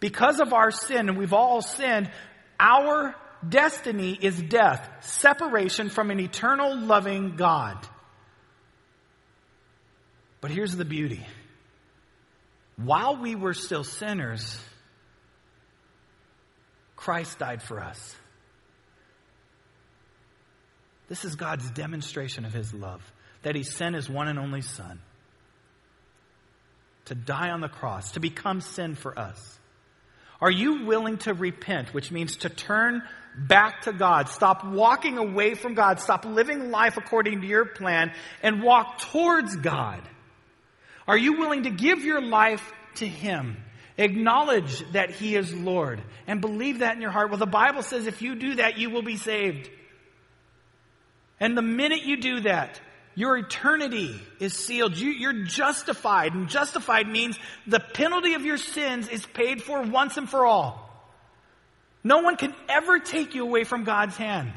[0.00, 2.10] Because of our sin, and we've all sinned,
[2.58, 3.14] our
[3.46, 7.76] destiny is death, separation from an eternal loving God.
[10.40, 11.26] But here's the beauty.
[12.76, 14.58] While we were still sinners,
[16.96, 18.16] Christ died for us.
[21.10, 23.02] This is God's demonstration of his love,
[23.42, 25.00] that he sent his one and only Son
[27.06, 29.58] to die on the cross, to become sin for us.
[30.40, 33.02] Are you willing to repent, which means to turn
[33.36, 38.12] back to God, stop walking away from God, stop living life according to your plan,
[38.40, 40.00] and walk towards God?
[41.08, 43.56] Are you willing to give your life to Him?
[43.98, 47.30] Acknowledge that He is Lord and believe that in your heart.
[47.30, 49.68] Well, the Bible says if you do that, you will be saved.
[51.40, 52.80] And the minute you do that,
[53.14, 54.96] your eternity is sealed.
[54.96, 56.34] You, are justified.
[56.34, 60.86] And justified means the penalty of your sins is paid for once and for all.
[62.04, 64.52] No one can ever take you away from God's hand.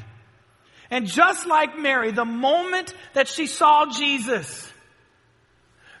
[0.90, 4.72] And just like Mary, the moment that she saw Jesus,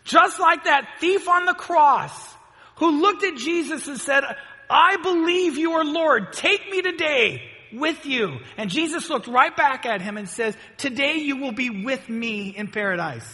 [0.04, 2.12] just like that thief on the cross,
[2.76, 4.24] who looked at Jesus and said,
[4.68, 6.32] I believe you are Lord.
[6.32, 7.42] Take me today
[7.74, 8.38] with you.
[8.56, 12.48] And Jesus looked right back at him and says, Today you will be with me
[12.48, 13.26] in paradise.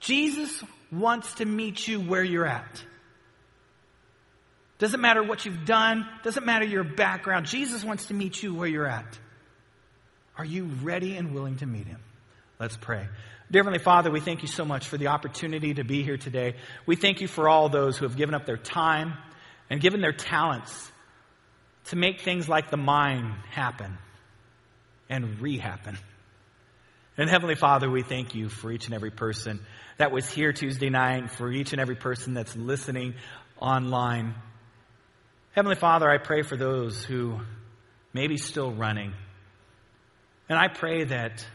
[0.00, 2.82] Jesus wants to meet you where you're at.
[4.78, 7.46] Doesn't matter what you've done, doesn't matter your background.
[7.46, 9.18] Jesus wants to meet you where you're at.
[10.36, 12.00] Are you ready and willing to meet him?
[12.60, 13.06] Let's pray.
[13.50, 16.56] Dear Heavenly Father, we thank you so much for the opportunity to be here today.
[16.84, 19.14] We thank you for all those who have given up their time
[19.70, 20.90] and given their talents
[21.86, 23.96] to make things like the mine happen
[25.08, 25.96] and rehappen.
[27.16, 29.60] And Heavenly Father, we thank you for each and every person
[29.96, 33.14] that was here Tuesday night, for each and every person that's listening
[33.58, 34.34] online.
[35.52, 37.40] Heavenly Father, I pray for those who
[38.12, 39.14] may be still running.
[40.48, 41.46] And I pray that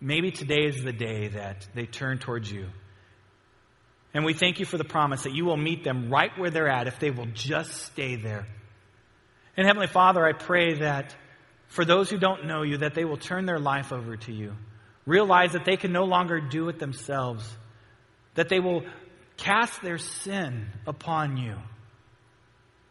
[0.00, 2.66] maybe today is the day that they turn towards you.
[4.14, 6.68] And we thank you for the promise that you will meet them right where they're
[6.68, 8.46] at if they will just stay there.
[9.58, 11.16] And Heavenly Father, I pray that
[11.66, 14.54] for those who don't know you, that they will turn their life over to you.
[15.04, 17.44] Realize that they can no longer do it themselves.
[18.36, 18.84] That they will
[19.36, 21.56] cast their sin upon you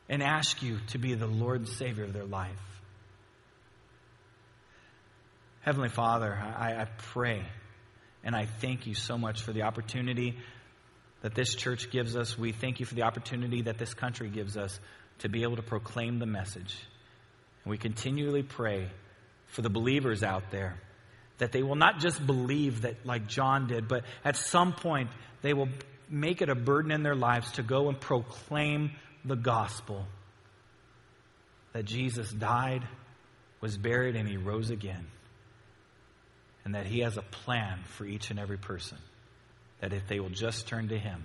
[0.09, 2.59] and ask you to be the Lord and Savior of their life.
[5.61, 7.45] Heavenly Father, I, I pray
[8.25, 10.37] and I thank you so much for the opportunity
[11.21, 12.37] that this church gives us.
[12.37, 14.77] We thank you for the opportunity that this country gives us
[15.19, 16.75] to be able to proclaim the message.
[17.63, 18.89] And we continually pray
[19.47, 20.79] for the believers out there
[21.37, 25.09] that they will not just believe that like John did, but at some point
[25.41, 25.69] they will
[26.09, 28.91] make it a burden in their lives to go and proclaim
[29.23, 30.05] the gospel
[31.73, 32.87] that Jesus died,
[33.61, 35.05] was buried, and he rose again
[36.67, 38.97] and that He has a plan for each and every person.
[39.79, 41.23] That if they will just turn to Him,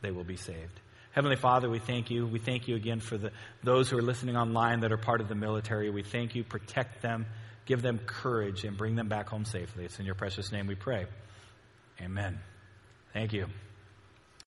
[0.00, 0.78] they will be saved.
[1.12, 2.26] Heavenly Father, we thank you.
[2.26, 3.32] We thank you again for the,
[3.62, 5.90] those who are listening online that are part of the military.
[5.90, 6.42] We thank you.
[6.42, 7.26] Protect them,
[7.66, 9.84] give them courage, and bring them back home safely.
[9.84, 11.06] It's in your precious name we pray.
[12.00, 12.40] Amen.
[13.12, 13.46] Thank you.